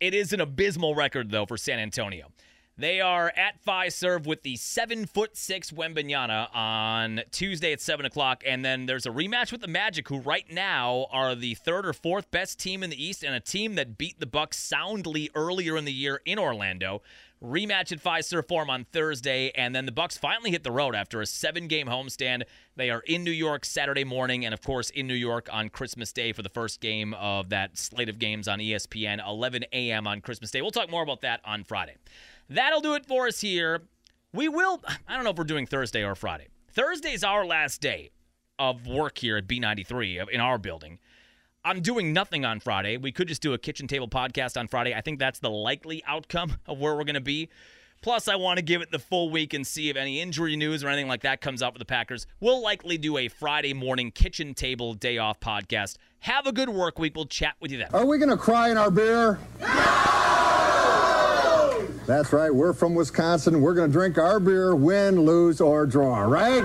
[0.00, 2.30] It is an abysmal record, though, for San Antonio.
[2.78, 8.42] They are at Fiserv with the seven foot six Wembanyama on Tuesday at seven o'clock,
[8.46, 11.94] and then there's a rematch with the Magic, who right now are the third or
[11.94, 15.78] fourth best team in the East, and a team that beat the Bucks soundly earlier
[15.78, 17.00] in the year in Orlando.
[17.42, 21.22] Rematch at Fiserv Forum on Thursday, and then the Bucks finally hit the road after
[21.22, 22.42] a seven-game homestand.
[22.76, 26.12] They are in New York Saturday morning, and of course in New York on Christmas
[26.12, 30.06] Day for the first game of that slate of games on ESPN, 11 a.m.
[30.06, 30.60] on Christmas Day.
[30.60, 31.96] We'll talk more about that on Friday.
[32.48, 33.82] That'll do it for us here.
[34.32, 36.48] We will, I don't know if we're doing Thursday or Friday.
[36.70, 38.10] Thursday's our last day
[38.58, 40.98] of work here at B93 in our building.
[41.64, 42.96] I'm doing nothing on Friday.
[42.96, 44.94] We could just do a kitchen table podcast on Friday.
[44.94, 47.48] I think that's the likely outcome of where we're going to be.
[48.02, 50.84] Plus, I want to give it the full week and see if any injury news
[50.84, 52.26] or anything like that comes out for the Packers.
[52.40, 55.96] We'll likely do a Friday morning kitchen table day off podcast.
[56.20, 57.16] Have a good work week.
[57.16, 57.88] We'll chat with you then.
[57.92, 59.40] Are we going to cry in our beer?
[62.06, 62.54] That's right.
[62.54, 63.60] We're from Wisconsin.
[63.60, 66.62] We're going to drink our beer, win, lose, or draw, right?